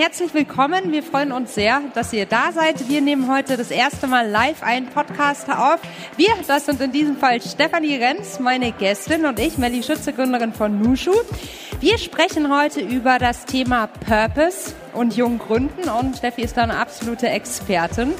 herzlich 0.00 0.32
willkommen. 0.32 0.92
Wir 0.92 1.02
freuen 1.02 1.30
uns 1.30 1.54
sehr, 1.54 1.82
dass 1.92 2.14
ihr 2.14 2.24
da 2.24 2.52
seid. 2.52 2.88
Wir 2.88 3.02
nehmen 3.02 3.30
heute 3.30 3.58
das 3.58 3.70
erste 3.70 4.06
Mal 4.06 4.30
live 4.30 4.62
einen 4.62 4.86
Podcast 4.86 5.50
auf. 5.50 5.78
Wir, 6.16 6.30
das 6.48 6.64
sind 6.64 6.80
in 6.80 6.90
diesem 6.90 7.18
Fall 7.18 7.42
Stefanie 7.42 7.96
Renz, 7.96 8.40
meine 8.40 8.72
Gästin 8.72 9.26
und 9.26 9.38
ich, 9.38 9.58
Melly 9.58 9.82
Schütze, 9.82 10.14
Gründerin 10.14 10.54
von 10.54 10.80
Nushu. 10.80 11.12
Wir 11.80 11.98
sprechen 11.98 12.50
heute 12.50 12.80
über 12.80 13.18
das 13.18 13.44
Thema 13.44 13.88
Purpose 13.88 14.72
und 14.94 15.16
Junggründen 15.18 15.90
und 15.90 16.16
Steffi 16.16 16.40
ist 16.44 16.56
da 16.56 16.62
eine 16.62 16.78
absolute 16.78 17.28
Expertin. 17.28 18.14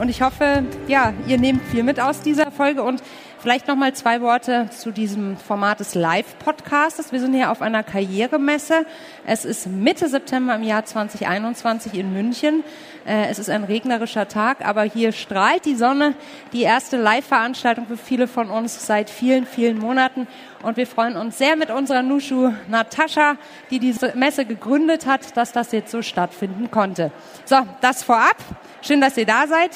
Und 0.00 0.10
ich 0.10 0.22
hoffe, 0.22 0.62
ja, 0.86 1.12
ihr 1.26 1.38
nehmt 1.38 1.64
viel 1.64 1.82
mit 1.82 1.98
aus 1.98 2.20
dieser 2.20 2.52
Folge 2.52 2.84
und 2.84 3.02
Vielleicht 3.40 3.68
noch 3.68 3.76
mal 3.76 3.94
zwei 3.94 4.20
Worte 4.20 4.68
zu 4.70 4.90
diesem 4.90 5.36
Format 5.36 5.78
des 5.78 5.94
Live-Podcasts. 5.94 7.12
Wir 7.12 7.20
sind 7.20 7.34
hier 7.34 7.52
auf 7.52 7.62
einer 7.62 7.84
Karrieremesse. 7.84 8.84
Es 9.26 9.44
ist 9.44 9.68
Mitte 9.68 10.08
September 10.08 10.56
im 10.56 10.64
Jahr 10.64 10.84
2021 10.84 11.94
in 11.94 12.12
München. 12.12 12.64
Äh, 13.06 13.28
es 13.30 13.38
ist 13.38 13.48
ein 13.48 13.62
regnerischer 13.62 14.26
Tag, 14.26 14.66
aber 14.66 14.82
hier 14.82 15.12
strahlt 15.12 15.66
die 15.66 15.76
Sonne. 15.76 16.14
Die 16.52 16.62
erste 16.62 16.96
Live-Veranstaltung 16.96 17.86
für 17.86 17.96
viele 17.96 18.26
von 18.26 18.50
uns 18.50 18.84
seit 18.84 19.08
vielen, 19.08 19.46
vielen 19.46 19.78
Monaten. 19.78 20.26
Und 20.64 20.76
wir 20.76 20.88
freuen 20.88 21.16
uns 21.16 21.38
sehr 21.38 21.54
mit 21.54 21.70
unserer 21.70 22.02
Nushu 22.02 22.52
Natascha, 22.66 23.36
die 23.70 23.78
diese 23.78 24.16
Messe 24.16 24.46
gegründet 24.46 25.06
hat, 25.06 25.36
dass 25.36 25.52
das 25.52 25.70
jetzt 25.70 25.92
so 25.92 26.02
stattfinden 26.02 26.72
konnte. 26.72 27.12
So, 27.44 27.58
das 27.82 28.02
vorab. 28.02 28.36
Schön, 28.82 29.00
dass 29.00 29.16
ihr 29.16 29.26
da 29.26 29.46
seid. 29.46 29.70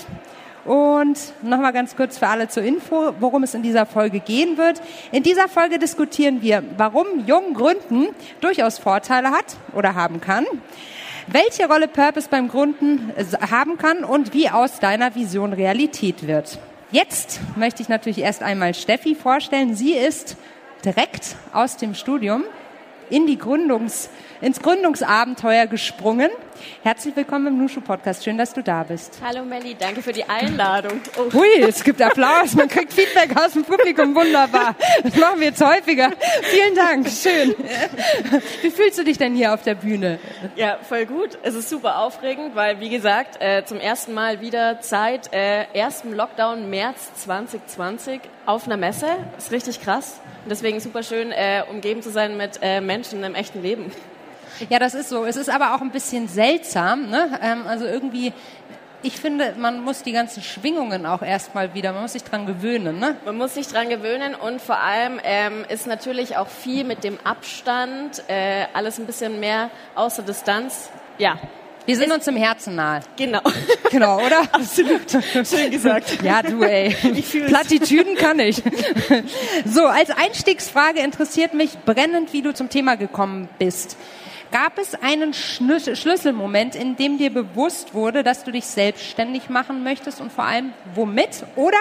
Und 0.64 1.18
nochmal 1.42 1.72
ganz 1.72 1.96
kurz 1.96 2.18
für 2.18 2.28
alle 2.28 2.48
zur 2.48 2.62
Info, 2.62 3.14
worum 3.18 3.42
es 3.42 3.54
in 3.54 3.62
dieser 3.62 3.84
Folge 3.84 4.20
gehen 4.20 4.56
wird. 4.58 4.80
In 5.10 5.22
dieser 5.24 5.48
Folge 5.48 5.78
diskutieren 5.78 6.40
wir, 6.40 6.62
warum 6.76 7.06
jung 7.26 7.54
Gründen 7.54 8.08
durchaus 8.40 8.78
Vorteile 8.78 9.30
hat 9.30 9.56
oder 9.74 9.96
haben 9.96 10.20
kann, 10.20 10.46
welche 11.26 11.66
Rolle 11.66 11.88
Purpose 11.88 12.28
beim 12.30 12.48
Gründen 12.48 13.12
haben 13.50 13.76
kann 13.76 14.04
und 14.04 14.34
wie 14.34 14.50
aus 14.50 14.78
deiner 14.78 15.14
Vision 15.16 15.52
Realität 15.52 16.26
wird. 16.28 16.58
Jetzt 16.92 17.40
möchte 17.56 17.82
ich 17.82 17.88
natürlich 17.88 18.18
erst 18.18 18.42
einmal 18.42 18.74
Steffi 18.74 19.14
vorstellen. 19.14 19.74
Sie 19.74 19.92
ist 19.92 20.36
direkt 20.84 21.36
aus 21.52 21.76
dem 21.76 21.94
Studium 21.94 22.44
in 23.10 23.26
die 23.26 23.38
Gründungs, 23.38 24.10
ins 24.42 24.60
Gründungsabenteuer 24.60 25.68
gesprungen. 25.68 26.28
Herzlich 26.82 27.14
willkommen 27.14 27.46
im 27.46 27.58
Nushu 27.58 27.80
Podcast. 27.80 28.24
Schön, 28.24 28.36
dass 28.38 28.52
du 28.52 28.60
da 28.60 28.82
bist. 28.82 29.20
Hallo 29.24 29.44
Melli, 29.44 29.76
danke 29.78 30.02
für 30.02 30.12
die 30.12 30.24
Einladung. 30.24 31.00
Oh. 31.16 31.32
Hui, 31.32 31.60
es 31.60 31.84
gibt 31.84 32.02
Applaus, 32.02 32.54
man 32.54 32.66
kriegt 32.66 32.92
Feedback 32.92 33.36
aus 33.40 33.52
dem 33.52 33.64
Publikum, 33.64 34.14
wunderbar. 34.16 34.74
Das 35.04 35.16
machen 35.16 35.38
wir 35.38 35.48
jetzt 35.48 35.64
häufiger. 35.64 36.10
Vielen 36.42 36.74
Dank, 36.74 37.08
schön. 37.08 37.54
Wie 38.62 38.70
fühlst 38.70 38.98
du 38.98 39.04
dich 39.04 39.16
denn 39.16 39.36
hier 39.36 39.54
auf 39.54 39.62
der 39.62 39.76
Bühne? 39.76 40.18
Ja, 40.56 40.78
voll 40.88 41.06
gut. 41.06 41.38
Es 41.44 41.54
ist 41.54 41.68
super 41.68 42.00
aufregend, 42.00 42.56
weil 42.56 42.80
wie 42.80 42.90
gesagt, 42.90 43.40
äh, 43.40 43.64
zum 43.64 43.78
ersten 43.78 44.12
Mal 44.12 44.40
wieder 44.40 44.80
Zeit, 44.80 45.32
äh, 45.32 45.66
ersten 45.72 46.12
Lockdown 46.12 46.68
März 46.68 47.14
2020 47.14 48.20
auf 48.46 48.66
einer 48.66 48.76
Messe. 48.76 49.06
Das 49.36 49.46
ist 49.46 49.52
richtig 49.52 49.80
krass. 49.80 50.20
Und 50.42 50.50
deswegen 50.50 50.80
super 50.80 51.04
schön, 51.04 51.30
äh, 51.30 51.62
umgeben 51.70 52.02
zu 52.02 52.10
sein 52.10 52.36
mit 52.36 52.58
äh, 52.60 52.80
Menschen 52.80 53.22
im 53.22 53.36
echten 53.36 53.62
Leben. 53.62 53.92
Ja, 54.68 54.78
das 54.78 54.94
ist 54.94 55.08
so. 55.08 55.24
Es 55.24 55.36
ist 55.36 55.50
aber 55.50 55.74
auch 55.74 55.80
ein 55.80 55.90
bisschen 55.90 56.28
seltsam. 56.28 57.10
Ne? 57.10 57.38
Ähm, 57.42 57.66
also 57.66 57.84
irgendwie, 57.84 58.32
ich 59.02 59.16
finde, 59.16 59.54
man 59.58 59.80
muss 59.82 60.02
die 60.02 60.12
ganzen 60.12 60.42
Schwingungen 60.42 61.06
auch 61.06 61.22
erstmal 61.22 61.74
wieder, 61.74 61.92
man 61.92 62.02
muss 62.02 62.12
sich 62.12 62.24
dran 62.24 62.46
gewöhnen. 62.46 62.98
Ne? 62.98 63.16
Man 63.24 63.36
muss 63.36 63.54
sich 63.54 63.66
dran 63.66 63.88
gewöhnen 63.88 64.34
und 64.34 64.60
vor 64.60 64.78
allem 64.78 65.20
ähm, 65.24 65.64
ist 65.68 65.86
natürlich 65.86 66.36
auch 66.36 66.48
viel 66.48 66.84
mit 66.84 67.04
dem 67.04 67.18
Abstand, 67.24 68.22
äh, 68.28 68.66
alles 68.72 68.98
ein 68.98 69.06
bisschen 69.06 69.40
mehr 69.40 69.70
außer 69.94 70.22
Distanz. 70.22 70.90
Ja, 71.18 71.38
wir 71.84 71.96
sind 71.96 72.12
uns 72.12 72.26
im 72.28 72.36
Herzen 72.36 72.76
nahe. 72.76 73.00
Genau. 73.16 73.40
Genau, 73.90 74.24
oder? 74.24 74.40
Absolut. 74.52 75.02
Schön 75.46 75.70
gesagt. 75.70 76.22
Ja, 76.22 76.40
du 76.40 76.62
ey. 76.62 76.94
Plattitüden 77.46 78.14
kann 78.14 78.38
ich. 78.38 78.62
So, 79.66 79.84
als 79.84 80.08
Einstiegsfrage 80.08 81.00
interessiert 81.00 81.52
mich 81.52 81.76
brennend, 81.84 82.32
wie 82.32 82.40
du 82.40 82.54
zum 82.54 82.70
Thema 82.70 82.94
gekommen 82.94 83.50
bist. 83.58 83.98
Gab 84.52 84.78
es 84.78 84.94
einen 84.94 85.34
Schlüsselmoment, 85.34 86.76
in 86.76 86.94
dem 86.96 87.18
dir 87.18 87.32
bewusst 87.32 87.94
wurde, 87.94 88.22
dass 88.22 88.44
du 88.44 88.52
dich 88.52 88.66
selbstständig 88.66 89.48
machen 89.48 89.82
möchtest 89.82 90.20
und 90.20 90.30
vor 90.30 90.44
allem 90.44 90.72
womit? 90.94 91.44
Oder 91.56 91.78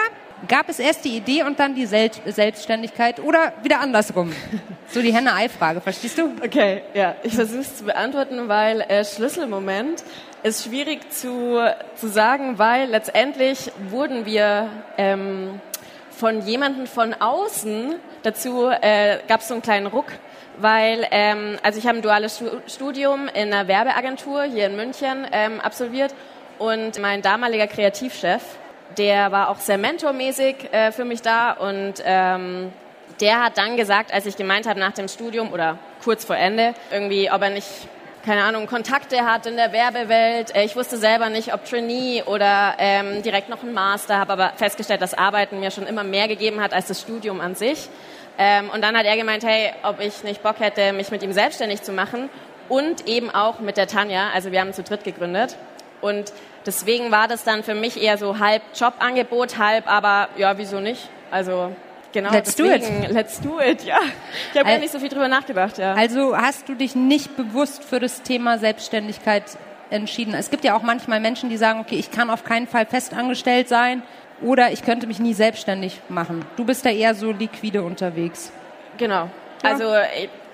Gab 0.48 0.68
es 0.68 0.80
erst 0.80 1.04
die 1.04 1.16
Idee 1.16 1.44
und 1.44 1.60
dann 1.60 1.76
die 1.76 1.86
Sel 1.86 2.10
Selbstständigkeit 2.26 3.20
oder 3.20 3.52
wieder 3.62 3.80
andersrum? 3.80 4.32
So 4.88 5.00
die 5.00 5.14
Henne-Ei-Frage, 5.14 5.80
verstehst 5.80 6.18
du? 6.18 6.32
Okay, 6.44 6.82
ja, 6.94 7.14
ich 7.22 7.34
versuche 7.34 7.60
es 7.60 7.76
zu 7.76 7.84
beantworten, 7.84 8.48
weil 8.48 8.80
äh, 8.82 9.04
Schlüsselmoment 9.04 10.02
ist 10.42 10.64
schwierig 10.64 11.10
zu, 11.12 11.60
zu 11.94 12.08
sagen, 12.08 12.58
weil 12.58 12.88
letztendlich 12.88 13.70
wurden 13.88 14.26
wir 14.26 14.68
ähm, 14.98 15.60
von 16.10 16.44
jemandem 16.44 16.86
von 16.86 17.14
außen 17.14 17.94
dazu, 18.22 18.68
äh, 18.68 19.18
gab 19.28 19.40
es 19.40 19.48
so 19.48 19.54
einen 19.54 19.62
kleinen 19.62 19.86
Ruck, 19.86 20.12
weil, 20.58 21.06
ähm, 21.10 21.58
also 21.62 21.78
ich 21.78 21.86
habe 21.86 21.98
ein 21.98 22.02
duales 22.02 22.42
Studium 22.66 23.28
in 23.28 23.52
einer 23.52 23.68
Werbeagentur 23.68 24.44
hier 24.44 24.66
in 24.66 24.76
München 24.76 25.26
ähm, 25.32 25.60
absolviert 25.60 26.14
und 26.58 26.98
mein 27.00 27.22
damaliger 27.22 27.66
Kreativchef, 27.66 28.42
der 28.98 29.32
war 29.32 29.48
auch 29.48 29.58
sehr 29.58 29.78
mentormäßig 29.78 30.72
äh, 30.72 30.92
für 30.92 31.04
mich 31.04 31.22
da 31.22 31.52
und 31.52 31.94
ähm, 32.04 32.72
der 33.20 33.42
hat 33.42 33.58
dann 33.58 33.76
gesagt, 33.76 34.12
als 34.12 34.26
ich 34.26 34.36
gemeint 34.36 34.66
habe 34.66 34.80
nach 34.80 34.92
dem 34.92 35.08
Studium 35.08 35.52
oder 35.52 35.78
kurz 36.02 36.24
vor 36.24 36.36
Ende, 36.36 36.74
irgendwie, 36.90 37.30
ob 37.30 37.42
er 37.42 37.50
nicht, 37.50 37.68
keine 38.24 38.44
Ahnung, 38.44 38.66
Kontakte 38.66 39.24
hat 39.24 39.46
in 39.46 39.56
der 39.56 39.72
Werbewelt. 39.72 40.54
Äh, 40.54 40.64
ich 40.64 40.76
wusste 40.76 40.96
selber 40.96 41.28
nicht, 41.28 41.54
ob 41.54 41.64
Trainee 41.64 42.22
oder 42.24 42.74
ähm, 42.78 43.22
direkt 43.22 43.48
noch 43.48 43.62
ein 43.62 43.72
Master, 43.72 44.18
habe 44.18 44.32
aber 44.32 44.52
festgestellt, 44.56 45.02
dass 45.02 45.14
Arbeiten 45.14 45.60
mir 45.60 45.70
schon 45.70 45.86
immer 45.86 46.04
mehr 46.04 46.28
gegeben 46.28 46.60
hat 46.60 46.72
als 46.72 46.86
das 46.86 47.00
Studium 47.00 47.40
an 47.40 47.54
sich. 47.54 47.88
Ähm, 48.44 48.70
und 48.70 48.82
dann 48.82 48.96
hat 48.96 49.06
er 49.06 49.16
gemeint, 49.16 49.44
hey, 49.44 49.72
ob 49.84 50.00
ich 50.00 50.24
nicht 50.24 50.42
Bock 50.42 50.58
hätte, 50.58 50.92
mich 50.92 51.12
mit 51.12 51.22
ihm 51.22 51.32
selbstständig 51.32 51.82
zu 51.82 51.92
machen 51.92 52.28
und 52.68 53.06
eben 53.06 53.30
auch 53.30 53.60
mit 53.60 53.76
der 53.76 53.86
Tanja. 53.86 54.30
Also 54.34 54.50
wir 54.50 54.60
haben 54.60 54.72
zu 54.72 54.82
dritt 54.82 55.04
gegründet. 55.04 55.56
Und 56.00 56.32
deswegen 56.66 57.12
war 57.12 57.28
das 57.28 57.44
dann 57.44 57.62
für 57.62 57.76
mich 57.76 58.02
eher 58.02 58.18
so 58.18 58.40
halb 58.40 58.62
Jobangebot, 58.74 59.58
halb 59.58 59.86
aber, 59.88 60.28
ja, 60.36 60.58
wieso 60.58 60.80
nicht? 60.80 61.08
Also 61.30 61.70
Genau, 62.12 62.32
let's 62.32 62.56
deswegen, 62.56 63.02
do 63.02 63.06
it. 63.06 63.12
Let's 63.12 63.40
do 63.40 63.60
it, 63.60 63.84
ja. 63.84 64.00
Ich 64.52 64.58
habe 64.58 64.70
ja 64.70 64.78
nicht 64.78 64.92
so 64.92 64.98
viel 64.98 65.08
drüber 65.08 65.28
nachgedacht, 65.28 65.78
ja. 65.78 65.94
Also 65.94 66.36
hast 66.36 66.68
du 66.68 66.74
dich 66.74 66.96
nicht 66.96 67.36
bewusst 67.36 67.84
für 67.84 68.00
das 68.00 68.22
Thema 68.22 68.58
Selbstständigkeit 68.58 69.44
entschieden? 69.88 70.34
Es 70.34 70.50
gibt 70.50 70.64
ja 70.64 70.76
auch 70.76 70.82
manchmal 70.82 71.20
Menschen, 71.20 71.48
die 71.48 71.56
sagen, 71.56 71.80
okay, 71.80 71.94
ich 71.94 72.10
kann 72.10 72.28
auf 72.28 72.42
keinen 72.42 72.66
Fall 72.66 72.86
festangestellt 72.86 73.68
sein 73.68 74.02
oder 74.42 74.72
ich 74.72 74.82
könnte 74.82 75.06
mich 75.06 75.18
nie 75.18 75.34
selbstständig 75.34 76.00
machen. 76.08 76.44
Du 76.56 76.64
bist 76.64 76.84
da 76.84 76.90
eher 76.90 77.14
so 77.14 77.32
liquide 77.32 77.82
unterwegs. 77.82 78.52
Genau. 78.98 79.28
Ja. 79.62 79.70
Also 79.70 79.94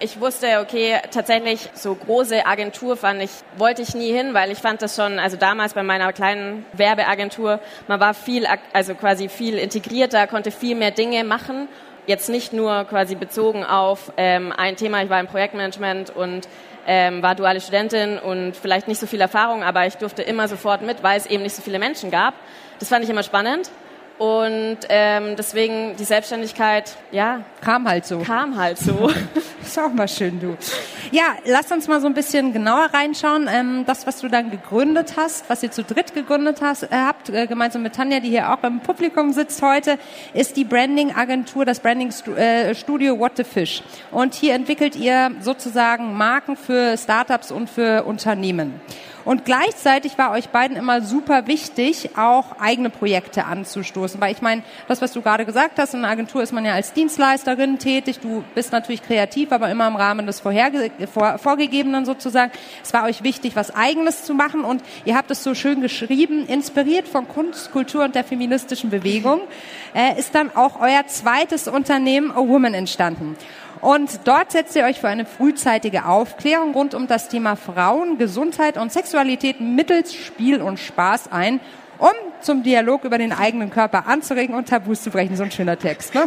ich 0.01 0.21
wusste, 0.21 0.61
okay, 0.61 0.99
tatsächlich 1.11 1.71
so 1.75 1.95
große 1.95 2.47
Agentur 2.47 2.97
fand 2.97 3.23
ich, 3.23 3.31
wollte 3.57 3.83
ich 3.83 3.95
nie 3.95 4.13
hin, 4.13 4.35
weil 4.35 4.51
ich 4.51 4.59
fand 4.59 4.83
das 4.83 4.97
schon, 4.97 5.19
also 5.19 5.37
damals 5.37 5.75
bei 5.75 5.83
meiner 5.83 6.13
kleinen 6.13 6.65
Werbeagentur, 6.73 7.61
man 7.89 8.01
war 8.01 8.15
viel, 8.15 8.47
also 8.73 8.95
quasi 8.95 9.29
viel 9.29 9.59
integrierter, 9.59 10.27
konnte 10.27 10.51
viel 10.51 10.77
mehr 10.77 10.91
Dinge 10.91 11.25
machen. 11.25 11.69
Jetzt 12.07 12.29
nicht 12.29 12.53
nur 12.53 12.85
quasi 12.85 13.15
bezogen 13.15 13.65
auf 13.65 14.13
ähm, 14.17 14.53
ein 14.57 14.77
Thema, 14.77 15.03
ich 15.03 15.11
war 15.11 15.21
im 15.21 15.27
Projektmanagement 15.27 16.11
und 16.15 16.49
ähm, 16.87 17.23
war 17.23 17.35
duale 17.35 17.61
Studentin 17.61 18.19
und 18.19 18.57
vielleicht 18.57 18.89
nicht 18.89 18.99
so 18.99 19.07
viel 19.07 19.21
Erfahrung, 19.21 19.63
aber 19.63 19.87
ich 19.87 19.97
durfte 19.97 20.23
immer 20.23 20.49
sofort 20.49 20.81
mit, 20.81 21.03
weil 21.03 21.19
es 21.19 21.27
eben 21.27 21.43
nicht 21.43 21.55
so 21.55 21.61
viele 21.61 21.79
Menschen 21.79 22.11
gab. 22.11 22.35
Das 22.79 22.89
fand 22.89 23.05
ich 23.05 23.11
immer 23.11 23.23
spannend. 23.23 23.71
Und 24.19 24.79
ähm, 24.89 25.37
deswegen 25.37 25.95
die 25.97 26.05
Selbstständigkeit, 26.05 26.97
ja. 27.13 27.43
Kam 27.61 27.89
halt 27.89 28.05
so. 28.05 28.19
Kam 28.19 28.57
halt 28.57 28.77
so. 28.77 29.11
ist 29.63 29.79
auch 29.79 29.93
mal 29.93 30.09
schön, 30.09 30.41
du. 30.41 30.57
Ja, 31.13 31.37
lass 31.45 31.71
uns 31.71 31.87
mal 31.87 32.01
so 32.01 32.09
ein 32.09 32.15
bisschen 32.15 32.53
genauer 32.53 32.91
reinschauen. 32.93 33.49
Ähm, 33.49 33.85
das, 33.87 34.09
was 34.09 34.21
du 34.21 34.29
dann 34.29 34.51
gegründet 34.51 35.15
hast, 35.17 35.49
was 35.49 35.63
ihr 35.63 35.71
zu 35.71 35.85
dritt 35.85 36.15
gegründet 36.15 36.59
hast, 36.61 36.83
äh, 36.83 36.89
habt, 36.91 37.31
äh, 37.31 37.47
gemeinsam 37.47 37.85
mit 37.85 37.95
Tanja, 37.95 38.19
die 38.19 38.31
hier 38.31 38.53
auch 38.53 38.65
im 38.65 38.81
Publikum 38.81 39.33
sitzt 39.33 39.63
heute, 39.63 39.99
ist 40.35 40.57
die 40.57 40.65
Branding-Agentur, 40.65 41.65
das 41.65 41.79
Branding-Studio 41.79 43.15
äh, 43.15 43.19
What 43.21 43.37
the 43.37 43.45
Fish. 43.45 43.85
Und 44.11 44.35
hier 44.35 44.55
entwickelt 44.55 44.97
ihr 44.97 45.31
sozusagen 45.41 46.15
Marken 46.15 46.57
für 46.57 46.97
Startups 46.97 47.53
und 47.53 47.71
für 47.71 48.03
Unternehmen. 48.03 48.81
Und 49.29 49.45
gleichzeitig 49.45 50.17
war 50.17 50.31
euch 50.31 50.49
beiden 50.49 50.75
immer 50.79 51.03
super 51.03 51.47
wichtig, 51.47 52.17
auch 52.17 52.59
eigene 52.59 52.89
Projekte 52.89 53.45
anzustoßen. 53.45 54.19
Weil 54.23 54.33
ich 54.33 54.41
meine, 54.41 54.63
das, 54.87 55.03
was 55.03 55.13
du 55.13 55.21
gerade 55.21 55.45
gesagt 55.45 55.79
hast, 55.79 55.93
in 55.93 56.01
einer 56.01 56.09
Agentur 56.09 56.43
ist 56.43 56.53
man 56.53 56.65
ja 56.65 56.73
als 56.73 56.95
Dienstleisterin 56.95 57.79
tätig. 57.79 58.21
Du 58.21 58.43
bist 58.55 58.73
natürlich 58.73 59.03
kreativ, 59.03 59.53
aber 59.53 59.71
immer 59.71 59.87
im 59.87 59.97
Rahmen 59.97 60.25
des 60.25 60.41
Vorherge 60.41 60.91
vor, 61.13 61.37
Vorgegebenen 61.37 62.07
sozusagen. 62.07 62.53
Es 62.83 62.95
war 62.95 63.05
euch 63.05 63.23
wichtig, 63.23 63.55
was 63.55 63.77
Eigenes 63.77 64.25
zu 64.25 64.33
machen. 64.33 64.65
Und 64.65 64.83
ihr 65.05 65.15
habt 65.15 65.31
es 65.31 65.45
so 65.45 65.55
schön 65.55 65.83
geschrieben, 65.83 66.47
inspiriert 66.47 67.07
von 67.07 67.29
Kunst, 67.29 67.71
Kultur 67.71 68.05
und 68.05 68.15
der 68.15 68.25
feministischen 68.25 68.89
Bewegung, 68.89 69.43
äh, 69.95 70.19
ist 70.19 70.35
dann 70.35 70.57
auch 70.57 70.81
euer 70.81 71.07
zweites 71.07 71.69
Unternehmen 71.69 72.31
A 72.31 72.39
Woman 72.39 72.73
entstanden. 72.73 73.37
Und 73.81 74.21
dort 74.25 74.53
setzt 74.53 74.77
ihr 74.77 74.85
euch 74.85 75.01
für 75.01 75.09
eine 75.09 75.25
frühzeitige 75.25 76.07
Aufklärung 76.07 76.73
rund 76.73 76.95
um 76.95 77.07
das 77.07 77.29
Thema 77.29 77.57
Frauen, 77.57 78.19
Gesundheit 78.19 78.77
und 78.77 78.93
Sexualität 78.93 79.61
mittels 79.61 80.15
Spiel 80.15 80.61
und 80.61 80.79
Spaß 80.79 81.31
ein 81.33 81.61
um 81.99 82.28
zum 82.41 82.63
Dialog 82.63 83.05
über 83.05 83.19
den 83.19 83.33
eigenen 83.33 83.71
Körper 83.71 84.07
anzuregen 84.07 84.55
und 84.55 84.69
Tabus 84.69 85.03
zu 85.03 85.11
brechen. 85.11 85.37
So 85.37 85.43
ein 85.43 85.51
schöner 85.51 85.79
Text. 85.79 86.15
Ne? 86.15 86.27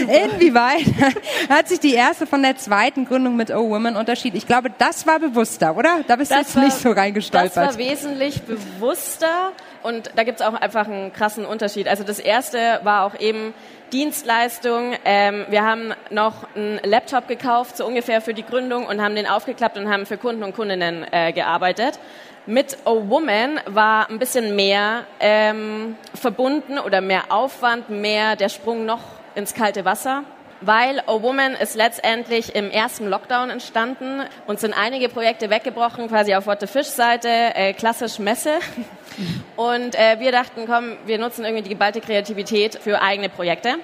Inwieweit 0.00 0.84
hat 1.48 1.68
sich 1.68 1.80
die 1.80 1.94
erste 1.94 2.26
von 2.26 2.42
der 2.42 2.56
zweiten 2.56 3.04
Gründung 3.04 3.36
mit 3.36 3.50
O 3.50 3.70
Women 3.70 3.96
unterschieden? 3.96 4.36
Ich 4.36 4.46
glaube, 4.46 4.70
das 4.76 5.06
war 5.06 5.18
bewusster, 5.18 5.76
oder? 5.76 6.00
Da 6.06 6.16
bist 6.16 6.30
das 6.30 6.38
du 6.38 6.42
jetzt 6.42 6.56
war, 6.56 6.64
nicht 6.64 6.76
so 6.76 6.90
reingestolpert. 6.90 7.56
Das 7.56 7.78
war 7.78 7.78
wesentlich 7.78 8.42
bewusster 8.42 9.52
und 9.82 10.10
da 10.16 10.24
gibt 10.24 10.40
es 10.40 10.46
auch 10.46 10.54
einfach 10.54 10.86
einen 10.86 11.12
krassen 11.12 11.44
Unterschied. 11.44 11.88
Also 11.88 12.04
das 12.04 12.18
erste 12.18 12.80
war 12.82 13.04
auch 13.04 13.18
eben 13.18 13.54
Dienstleistung. 13.92 14.94
Ähm, 15.04 15.44
wir 15.50 15.64
haben 15.64 15.92
noch 16.10 16.48
einen 16.54 16.80
Laptop 16.82 17.28
gekauft, 17.28 17.76
so 17.76 17.86
ungefähr 17.86 18.20
für 18.20 18.32
die 18.32 18.44
Gründung 18.44 18.86
und 18.86 19.02
haben 19.02 19.14
den 19.14 19.26
aufgeklappt 19.26 19.76
und 19.76 19.90
haben 19.90 20.06
für 20.06 20.16
Kunden 20.16 20.42
und 20.42 20.54
Kundinnen 20.54 21.04
äh, 21.12 21.32
gearbeitet. 21.32 21.98
Mit 22.46 22.76
A 22.84 22.90
Woman 22.90 23.60
war 23.66 24.10
ein 24.10 24.18
bisschen 24.18 24.56
mehr 24.56 25.04
ähm, 25.20 25.94
verbunden 26.12 26.76
oder 26.80 27.00
mehr 27.00 27.26
Aufwand, 27.28 27.88
mehr 27.88 28.34
der 28.34 28.48
Sprung 28.48 28.84
noch 28.84 29.00
ins 29.36 29.54
kalte 29.54 29.84
Wasser. 29.84 30.24
Weil 30.60 30.98
A 31.06 31.22
Woman 31.22 31.52
ist 31.52 31.76
letztendlich 31.76 32.56
im 32.56 32.68
ersten 32.72 33.08
Lockdown 33.08 33.50
entstanden 33.50 34.22
und 34.48 34.58
sind 34.58 34.74
einige 34.76 35.08
Projekte 35.08 35.50
weggebrochen, 35.50 36.08
quasi 36.08 36.34
auf 36.34 36.46
What 36.46 36.60
the 36.60 36.66
Fish 36.66 36.88
Seite, 36.88 37.28
äh, 37.28 37.74
klassisch 37.74 38.18
Messe. 38.18 38.58
Und 39.56 39.94
äh, 39.94 40.18
wir 40.18 40.32
dachten, 40.32 40.62
komm, 40.66 40.96
wir 41.04 41.18
nutzen 41.18 41.44
irgendwie 41.44 41.62
die 41.62 41.68
geballte 41.68 42.00
Kreativität 42.00 42.76
für 42.76 43.02
eigene 43.02 43.28
Projekte. 43.28 43.74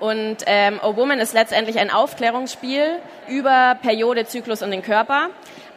Und 0.00 0.38
ähm, 0.46 0.80
A 0.82 0.96
Woman 0.96 1.18
ist 1.18 1.34
letztendlich 1.34 1.78
ein 1.78 1.90
Aufklärungsspiel 1.90 2.98
über 3.28 3.76
Periode, 3.82 4.24
Zyklus 4.24 4.62
und 4.62 4.70
den 4.70 4.82
Körper 4.82 5.28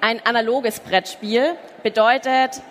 ein 0.03 0.19
analoges 0.25 0.81
Brettspiel. 0.81 1.55
Bedeutet, 1.81 2.61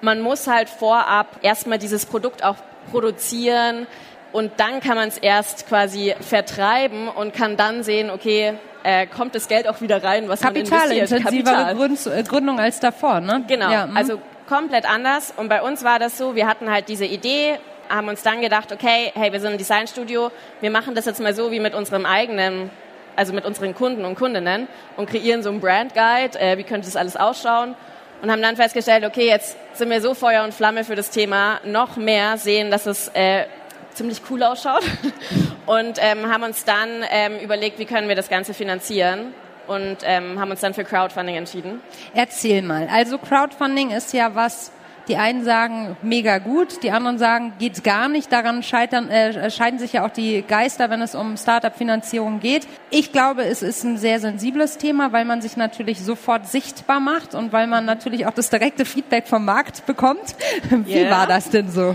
man 0.00 0.22
muss 0.22 0.46
halt 0.46 0.70
vorab 0.70 1.26
erstmal 1.42 1.78
dieses 1.78 2.06
Produkt 2.06 2.42
auch 2.42 2.56
produzieren 2.90 3.86
und 4.32 4.52
dann 4.56 4.80
kann 4.80 4.96
man 4.96 5.08
es 5.08 5.18
erst 5.18 5.68
quasi 5.68 6.14
vertreiben 6.20 7.08
und 7.08 7.34
kann 7.34 7.58
dann 7.58 7.82
sehen, 7.82 8.10
okay, 8.10 8.54
äh, 8.84 9.06
kommt 9.06 9.34
das 9.34 9.48
Geld 9.48 9.68
auch 9.68 9.82
wieder 9.82 10.02
rein, 10.02 10.28
was 10.28 10.40
Kapital, 10.40 10.88
man 10.88 10.96
investiert. 10.96 11.22
Kapital. 11.24 11.72
Intensivere 11.72 12.22
Gründung 12.24 12.58
als 12.58 12.80
davor, 12.80 13.20
ne? 13.20 13.44
Genau, 13.46 13.70
ja, 13.70 13.86
mhm. 13.86 13.96
also 13.96 14.20
komplett 14.48 14.90
anders. 14.90 15.34
Und 15.36 15.50
bei 15.50 15.60
uns 15.60 15.84
war 15.84 15.98
das 15.98 16.16
so, 16.16 16.34
wir 16.36 16.46
hatten 16.46 16.70
halt 16.70 16.88
diese 16.88 17.04
Idee, 17.04 17.58
haben 17.90 18.08
uns 18.08 18.22
dann 18.22 18.40
gedacht, 18.40 18.72
okay, 18.72 19.12
hey, 19.14 19.30
wir 19.30 19.40
sind 19.40 19.52
ein 19.52 19.58
Designstudio, 19.58 20.30
wir 20.60 20.70
machen 20.70 20.94
das 20.94 21.04
jetzt 21.04 21.20
mal 21.20 21.34
so 21.34 21.50
wie 21.50 21.60
mit 21.60 21.74
unserem 21.74 22.06
eigenen 22.06 22.70
also 23.18 23.32
mit 23.32 23.44
unseren 23.44 23.74
Kunden 23.74 24.04
und 24.04 24.14
Kundinnen 24.14 24.68
und 24.96 25.10
kreieren 25.10 25.42
so 25.42 25.50
einen 25.50 25.60
Brand 25.60 25.92
Guide, 25.92 26.38
äh, 26.38 26.56
wie 26.56 26.62
könnte 26.62 26.86
das 26.86 26.96
alles 26.96 27.16
ausschauen. 27.16 27.74
Und 28.22 28.32
haben 28.32 28.42
dann 28.42 28.56
festgestellt, 28.56 29.04
okay, 29.04 29.26
jetzt 29.26 29.56
sind 29.74 29.90
wir 29.90 30.00
so 30.00 30.14
Feuer 30.14 30.42
und 30.44 30.54
Flamme 30.54 30.84
für 30.84 30.96
das 30.96 31.10
Thema, 31.10 31.60
noch 31.64 31.96
mehr 31.96 32.36
sehen, 32.36 32.70
dass 32.70 32.86
es 32.86 33.08
äh, 33.14 33.44
ziemlich 33.92 34.22
cool 34.30 34.42
ausschaut. 34.42 34.82
Und 35.66 35.98
ähm, 36.00 36.32
haben 36.32 36.44
uns 36.44 36.64
dann 36.64 37.04
ähm, 37.10 37.38
überlegt, 37.40 37.78
wie 37.78 37.84
können 37.84 38.08
wir 38.08 38.16
das 38.16 38.30
Ganze 38.30 38.54
finanzieren 38.54 39.34
und 39.66 39.98
ähm, 40.02 40.40
haben 40.40 40.50
uns 40.50 40.60
dann 40.60 40.72
für 40.72 40.82
Crowdfunding 40.82 41.36
entschieden. 41.36 41.82
Erzähl 42.14 42.62
mal, 42.62 42.88
also 42.90 43.18
Crowdfunding 43.18 43.90
ist 43.90 44.14
ja 44.14 44.34
was, 44.34 44.72
die 45.08 45.16
einen 45.16 45.44
sagen 45.44 45.96
mega 46.02 46.38
gut, 46.38 46.82
die 46.82 46.90
anderen 46.90 47.18
sagen 47.18 47.54
geht's 47.58 47.82
gar 47.82 48.08
nicht. 48.08 48.32
Daran 48.32 48.62
scheitern, 48.62 49.08
äh, 49.08 49.50
scheiden 49.50 49.78
sich 49.78 49.94
ja 49.94 50.06
auch 50.06 50.10
die 50.10 50.42
Geister, 50.46 50.90
wenn 50.90 51.02
es 51.02 51.14
um 51.14 51.36
Startup-Finanzierung 51.36 52.40
geht. 52.40 52.66
Ich 52.90 53.12
glaube, 53.12 53.44
es 53.44 53.62
ist 53.62 53.84
ein 53.84 53.96
sehr 53.96 54.20
sensibles 54.20 54.78
Thema, 54.78 55.12
weil 55.12 55.24
man 55.24 55.40
sich 55.40 55.56
natürlich 55.56 56.00
sofort 56.00 56.46
sichtbar 56.46 57.00
macht 57.00 57.34
und 57.34 57.52
weil 57.52 57.66
man 57.66 57.84
natürlich 57.84 58.26
auch 58.26 58.34
das 58.34 58.50
direkte 58.50 58.84
Feedback 58.84 59.26
vom 59.26 59.44
Markt 59.44 59.86
bekommt. 59.86 60.36
Wie 60.70 60.94
yeah. 60.94 61.10
war 61.10 61.26
das 61.26 61.50
denn 61.50 61.70
so? 61.70 61.94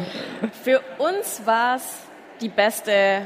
Für 0.64 0.82
uns 0.98 1.42
war 1.46 1.78
es 1.78 1.84
die 2.42 2.50
beste 2.50 3.22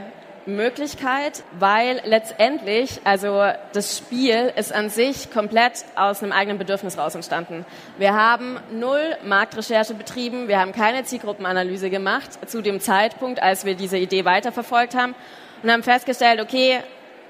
Möglichkeit, 0.48 1.44
weil 1.60 2.02
letztendlich, 2.06 3.02
also 3.04 3.52
das 3.74 3.98
Spiel 3.98 4.52
ist 4.56 4.74
an 4.74 4.90
sich 4.90 5.30
komplett 5.30 5.86
aus 5.96 6.24
einem 6.24 6.32
eigenen 6.32 6.58
Bedürfnis 6.58 6.98
raus 6.98 7.16
entstanden. 7.16 7.66
Wir 7.98 8.14
haben 8.14 8.58
null 8.72 9.18
Marktrecherche 9.24 9.94
betrieben, 9.94 10.48
wir 10.48 10.60
haben 10.60 10.72
keine 10.72 11.04
Zielgruppenanalyse 11.04 11.90
gemacht 11.90 12.30
zu 12.50 12.62
dem 12.62 12.80
Zeitpunkt, 12.80 13.42
als 13.44 13.66
wir 13.66 13.76
diese 13.76 13.98
Idee 13.98 14.26
weiterverfolgt 14.26 14.96
haben 14.96 15.16
und 15.62 15.72
haben 15.72 15.84
festgestellt, 15.84 16.42
okay, 16.42 16.80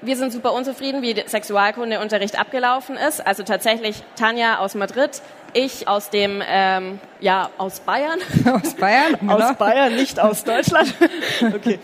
wir 0.00 0.16
sind 0.16 0.32
super 0.32 0.52
unzufrieden, 0.52 1.02
wie 1.02 1.14
der 1.14 1.28
Sexualkundeunterricht 1.28 2.38
abgelaufen 2.38 2.96
ist. 2.96 3.26
Also 3.26 3.42
tatsächlich 3.42 4.02
Tanja 4.16 4.58
aus 4.58 4.74
Madrid, 4.74 5.22
ich 5.52 5.88
aus 5.88 6.10
dem, 6.10 6.42
ähm, 6.46 7.00
ja, 7.20 7.50
aus 7.58 7.80
Bayern. 7.80 8.18
Aus 8.44 8.74
Bayern? 8.74 9.16
Genau. 9.18 9.34
Aus 9.38 9.56
Bayern, 9.56 9.94
nicht 9.94 10.20
aus 10.20 10.44
Deutschland. 10.44 10.94
Okay. 11.40 11.78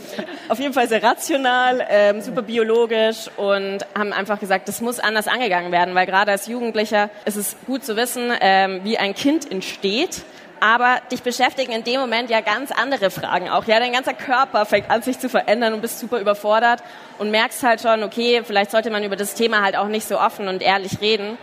Auf 0.49 0.59
jeden 0.59 0.75
Fall 0.75 0.89
sehr 0.89 1.03
rational, 1.03 1.85
ähm, 1.89 2.21
super 2.21 2.43
biologisch 2.43 3.31
und 3.37 3.79
haben 3.97 4.13
einfach 4.13 4.39
gesagt, 4.39 4.69
das 4.69 4.81
muss 4.81 4.99
anders 5.01 5.29
angegangen 5.29 5.73
werden, 5.73 5.95
weil 5.95 6.07
gerade 6.07 6.33
als 6.33 6.47
Jugendlicher 6.47 7.09
ist 7.25 7.37
es 7.37 7.57
gut 7.67 7.85
zu 7.85 7.97
wissen, 7.97 8.33
ähm, 8.41 8.81
wie 8.85 8.99
ein 8.99 9.15
Kind 9.15 9.51
entsteht 9.51 10.23
aber 10.65 11.03
dich 11.13 11.23
beschäftigen 11.23 11.73
in 11.73 11.85
dem 11.85 12.01
Moment 12.01 12.31
ja 12.31 12.41
ganz 12.41 12.71
andere 12.73 13.11
Fragen 13.11 13.51
auch. 13.51 13.67
Ja, 13.67 13.81
dein 13.81 13.93
ganzer 13.93 14.15
Körper 14.15 14.65
fängt 14.65 14.91
an 14.91 15.03
sich 15.03 15.19
zu 15.19 15.29
verändern 15.29 15.75
und 15.75 15.83
bist 15.83 15.99
super 15.99 16.19
überfordert 16.19 16.83
und 17.19 17.31
merkst 17.31 17.63
halt 17.63 17.83
schon, 17.83 18.03
okay, 18.03 18.41
vielleicht 18.45 18.71
sollte 18.71 18.91
man 18.91 19.05
über 19.05 19.17
das 19.17 19.35
Thema 19.35 19.63
halt 19.63 19.77
auch 19.77 19.89
nicht 19.89 20.09
so 20.09 20.19
offen 20.19 20.49
und 20.49 20.63
ehrlich 20.63 21.03
reden, 21.03 21.37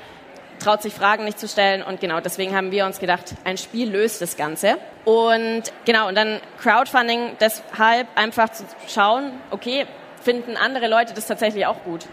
traut 0.61 0.81
sich 0.81 0.93
Fragen 0.93 1.25
nicht 1.25 1.39
zu 1.39 1.47
stellen 1.47 1.83
und 1.83 1.99
genau 1.99 2.19
deswegen 2.19 2.55
haben 2.55 2.71
wir 2.71 2.85
uns 2.85 2.99
gedacht, 2.99 3.33
ein 3.43 3.57
Spiel 3.57 3.89
löst 3.89 4.21
das 4.21 4.37
Ganze. 4.37 4.77
Und 5.05 5.63
genau, 5.85 6.07
und 6.07 6.15
dann 6.15 6.39
Crowdfunding 6.61 7.37
deshalb 7.39 8.07
einfach 8.15 8.49
zu 8.49 8.63
schauen, 8.87 9.31
okay, 9.49 9.85
finden 10.21 10.57
andere 10.57 10.87
Leute 10.87 11.13
das 11.13 11.27
tatsächlich 11.27 11.65
auch 11.65 11.83
gut. 11.83 12.05